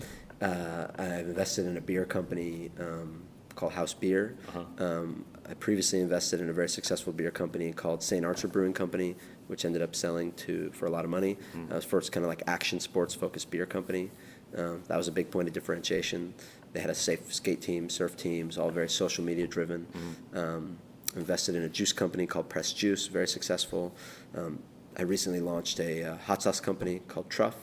[0.41, 3.23] uh, I've invested in a beer company um,
[3.55, 4.35] called House Beer.
[4.79, 8.25] Um, I previously invested in a very successful beer company called St.
[8.25, 9.15] Archer Brewing Company,
[9.47, 11.37] which ended up selling to for a lot of money.
[11.67, 14.11] That was first kind of like action sports focused beer company.
[14.57, 16.33] Um, that was a big point of differentiation.
[16.73, 19.87] They had a safe skate team, surf teams, all very social media driven.
[20.33, 20.77] Um,
[21.15, 23.93] invested in a juice company called Press Juice, very successful.
[24.35, 24.59] Um,
[24.97, 27.55] I recently launched a uh, hot sauce company called Truff,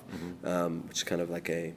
[0.44, 1.74] um, which is kind of like a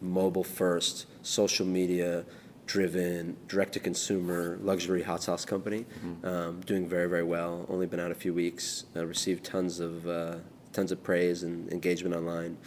[0.00, 2.24] mobile first, social media
[2.66, 5.86] driven, direct to consumer luxury hot sauce company.
[6.24, 7.66] Um, doing very, very well.
[7.68, 8.84] Only been out a few weeks.
[8.94, 10.36] Uh, received tons of uh,
[10.72, 12.58] tons of praise and engagement online.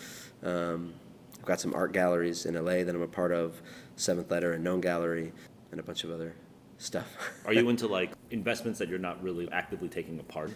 [0.44, 0.94] Um,
[1.40, 3.62] I've got some art galleries in LA that I'm a part of,
[3.96, 5.32] Seventh Letter and Known Gallery,
[5.72, 6.34] and a bunch of other
[6.78, 7.08] stuff.
[7.46, 10.52] Are you into like investments that you're not really actively taking apart?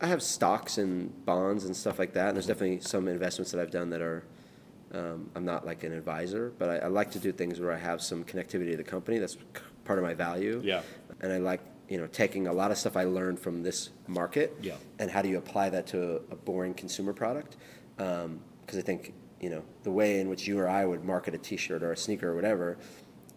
[0.00, 2.28] I have stocks and bonds and stuff like that.
[2.28, 4.24] And there's definitely some investments that I've done that are,
[4.92, 7.78] um, I'm not like an advisor, but I, I like to do things where I
[7.78, 9.18] have some connectivity to the company.
[9.18, 9.36] That's
[9.84, 10.60] part of my value.
[10.64, 10.82] Yeah.
[11.20, 14.56] And I like, you know, taking a lot of stuff I learned from this market.
[14.62, 14.76] Yeah.
[14.98, 17.56] And how do you apply that to a, a boring consumer product?
[17.96, 21.38] Because I think, you know, the way in which you or I would market a
[21.38, 22.78] T-shirt or a sneaker or whatever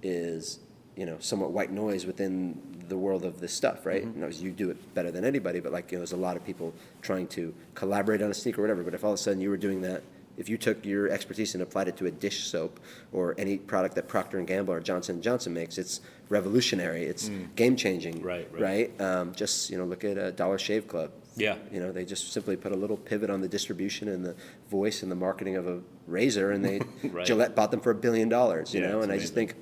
[0.02, 0.60] is
[0.96, 4.04] you know somewhat white noise within the world of this stuff, right?
[4.06, 4.20] Mm-hmm.
[4.20, 6.36] You know, you do it better than anybody, but like you know, there's a lot
[6.38, 8.84] of people trying to collaborate on a sneaker or whatever.
[8.84, 10.04] But if all of a sudden you were doing that,
[10.36, 12.80] if you took your expertise and applied it to a dish soap
[13.12, 17.04] or any product that Procter and Gamble or Johnson Johnson makes, it's revolutionary.
[17.04, 18.26] It's game changing, Mm.
[18.26, 18.62] Right, right.
[18.62, 19.02] Right?
[19.02, 21.12] Um, just you know, look at a Dollar Shave Club.
[21.36, 21.56] Yeah.
[21.72, 24.36] You know, they just simply put a little pivot on the distribution and the
[24.70, 27.26] voice and the marketing of a razor, and they Right.
[27.26, 28.74] Gillette bought them for a billion dollars.
[28.74, 29.56] You Yeah, know, and I just think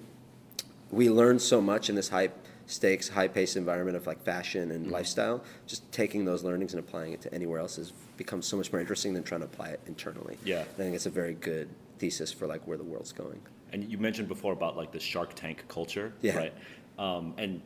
[0.91, 2.29] we learn so much in this high
[2.71, 4.93] stakes, high paced environment of like fashion and Mm-hmm.
[4.93, 5.43] lifestyle.
[5.67, 8.79] Just taking those learnings and applying it to anywhere else has become so much more
[8.79, 10.37] interesting than trying to apply it internally.
[10.43, 10.59] Yeah.
[10.61, 11.69] And I think it's a very good
[11.99, 13.41] thesis for like where the world's going.
[13.73, 16.37] And you mentioned before about like the Shark Tank culture, Yeah.
[16.37, 16.53] right?
[16.97, 17.61] Um, and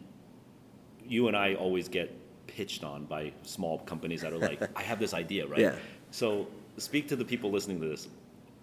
[1.07, 2.11] you and I always get
[2.47, 5.59] pitched on by small companies that are like, "I have this idea," right?
[5.59, 5.75] Yeah.
[6.11, 6.47] So
[6.77, 8.07] speak to the people listening to this.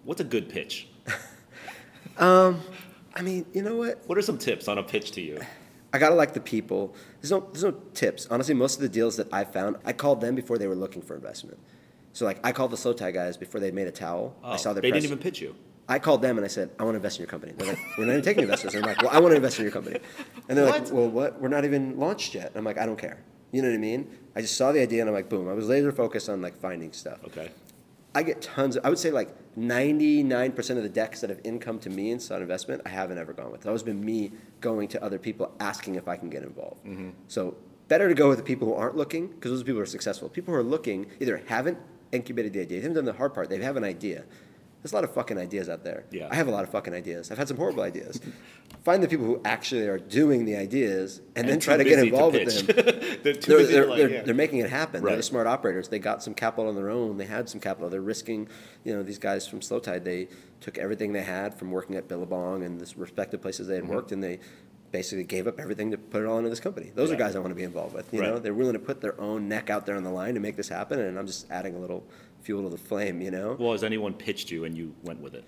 [0.03, 0.87] What's a good pitch?
[2.17, 2.59] um,
[3.15, 4.01] I mean, you know what?
[4.07, 5.39] What are some tips on a pitch to you?
[5.93, 6.95] I gotta like the people.
[7.21, 8.27] There's no there's no tips.
[8.31, 11.01] Honestly, most of the deals that I found, I called them before they were looking
[11.03, 11.59] for investment.
[12.13, 14.35] So like I called the Slow Tide guys before they made a towel.
[14.43, 15.01] I Oh, saw their they press.
[15.03, 15.55] didn't even pitch you.
[15.87, 17.51] I called them and I said, I want to invest in your company.
[17.57, 18.73] They're like, we're not even taking investors.
[18.73, 19.99] And I'm like, well, I want to invest in your company.
[20.47, 21.41] And they're like, well, what?
[21.41, 22.47] We're not even launched yet.
[22.47, 23.21] And I'm like, I don't care.
[23.51, 24.07] You know what I mean?
[24.35, 25.49] I just saw the idea and I'm like, boom.
[25.49, 27.19] I was laser focused on like finding stuff.
[27.25, 27.51] Okay.
[28.15, 28.75] I get tons.
[28.75, 32.19] Of, I would say like 99% of the decks that have income to me in
[32.19, 33.61] stock investment, I haven't ever gone with.
[33.61, 36.85] It's always been me going to other people asking if I can get involved.
[36.85, 37.09] Mm-hmm.
[37.27, 37.55] So
[37.87, 40.29] better to go with the people who aren't looking because those people are successful.
[40.29, 41.77] People who are looking either haven't
[42.11, 44.23] incubated the idea, they haven't done the hard part, they have an idea.
[44.83, 46.03] There's a lot of fucking ideas out there.
[46.11, 46.27] Yeah.
[46.29, 47.31] I have a lot of fucking ideas.
[47.31, 48.19] I've had some horrible ideas.
[48.83, 52.09] Find the people who actually are doing the ideas and, then try to get busy
[52.09, 54.21] to involved with them They're too they're, busy they're, like, yeah.
[54.23, 55.01] they're making it happen.
[55.01, 55.87] They're the smart operators.
[55.87, 57.15] They got some capital on their own.
[57.17, 57.89] They had some capital.
[57.89, 58.49] They're risking,
[58.83, 60.27] you know, these guys from Slow Tide, they
[60.59, 63.93] took everything they had from working at Billabong and this respective places they had Mm-hmm.
[63.93, 64.39] worked and they
[64.91, 66.91] basically gave up everything to put it all into this company.
[66.93, 68.13] Those are guys I want to be involved with.
[68.13, 70.39] You know, they're willing to put their own neck out there on the line to
[70.41, 72.05] make this happen and I'm just adding a little
[72.43, 73.55] fuel to the flame, you know?
[73.59, 75.43] Well, has anyone pitched you and you went with it?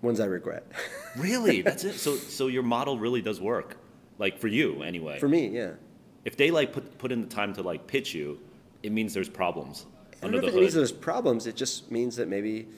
[0.00, 0.66] Ones I regret.
[1.14, 1.60] Really?
[1.60, 1.98] That's it.
[1.98, 3.76] So, so your model really does work,
[4.18, 5.18] like for you anyway.
[5.18, 5.72] For me, yeah.
[6.24, 8.40] if they like put put in the time to like pitch you,
[8.82, 9.84] it means there's problems
[10.22, 11.46] I under don't know if it means there's problems.
[11.46, 12.68] It just means that maybe,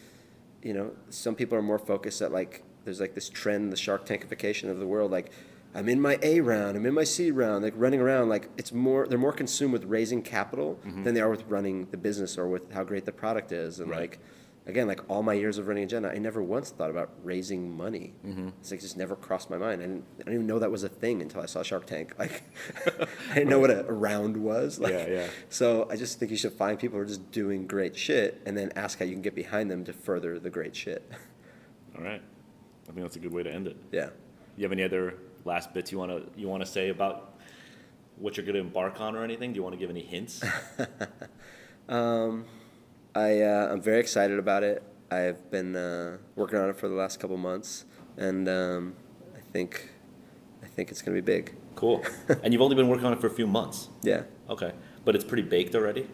[0.62, 4.06] you know, some people are more focused at like there's like this trend, the Shark
[4.06, 5.10] Tankification of the world.
[5.10, 5.30] Like,
[5.74, 8.28] I'm in my A round, I'm in my C round, like running around.
[8.28, 11.02] Like it's more they're more consumed with raising capital Mm-hmm.
[11.04, 13.80] than they are with running the business or with how great the product is.
[13.80, 14.00] And Right.
[14.00, 14.18] like,
[14.66, 18.14] again, like all my years of running Agenda, I never once thought about raising money.
[18.24, 18.48] Mm-hmm.
[18.60, 19.82] It's like just never crossed my mind.
[19.82, 22.14] I didn't, I didn't even know that was a thing until I saw Shark Tank.
[22.18, 22.44] Like,
[23.30, 24.78] I didn't know what a, a round was.
[24.78, 25.26] Like, Yeah, yeah.
[25.48, 28.56] So I just think you should find people who are just doing great shit, and
[28.56, 31.10] then ask how you can get behind them to further the great shit.
[31.98, 32.22] All right.
[32.88, 33.76] I think that's a good way to end it.
[33.92, 34.10] yeah.
[34.56, 35.14] You have any other
[35.45, 37.38] last bits you want to you want to say about
[38.16, 39.53] what you're going to embark on or anything?
[39.53, 40.42] Do you want to give any hints?
[41.88, 44.82] I uh, I'm very excited about it.
[45.11, 47.84] I've been uh, working on it for the last couple months,
[48.16, 48.95] and um,
[49.36, 49.90] I think
[50.62, 51.55] I think it's gonna be big.
[51.76, 52.03] cool.
[52.42, 53.88] And you've only been working on it for a few months.
[54.03, 54.72] Yeah, Okay.
[55.05, 56.09] But it's pretty baked already.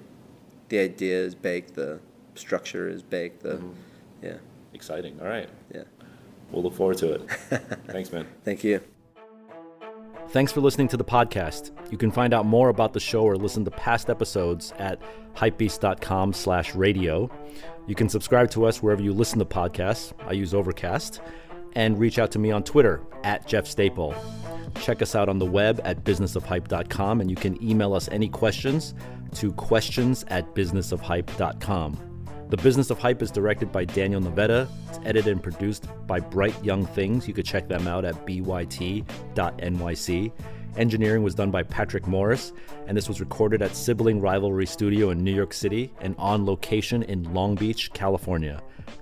[0.68, 1.74] the idea is baked.
[1.74, 2.01] The
[2.35, 3.43] structure is baked.
[3.43, 3.61] The
[4.22, 4.39] yeah
[4.74, 5.18] Exciting.
[5.20, 5.49] All right.
[5.74, 5.85] yeah.
[6.51, 7.20] We'll look forward to it.
[7.87, 8.26] Thanks, man.
[8.45, 8.81] Thank you.
[10.31, 11.72] Thanks for listening to the podcast.
[11.91, 15.01] You can find out more about the show or listen to past episodes at
[15.35, 17.28] hypebeast.com slash radio.
[17.89, 20.12] You can subscribe to us wherever you listen to podcasts.
[20.28, 21.20] I use Overcast.
[21.74, 24.14] And reach out to me on Twitter at Jeff Staple.
[24.81, 28.95] Check us out on the web at businessofhype.com and you can email us any questions
[29.35, 32.09] to questions at businessofhype.com.
[32.51, 34.68] The Business of Hype is directed by Daniel Nevada.
[34.88, 37.28] It's edited and produced by Bright Young Things.
[37.28, 39.03] You could check them out at byt.nyc.
[40.76, 42.53] Engineering was done by Patrick Morris,
[42.88, 47.05] and this was recorded at Sibling Rivalry Studio in New York City and on location
[47.05, 48.61] in Long Beach, California.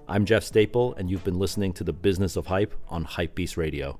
[0.08, 3.98] I'm Jeff Staple, and you've been listening to The Business of Hype on Hypebeast Radio.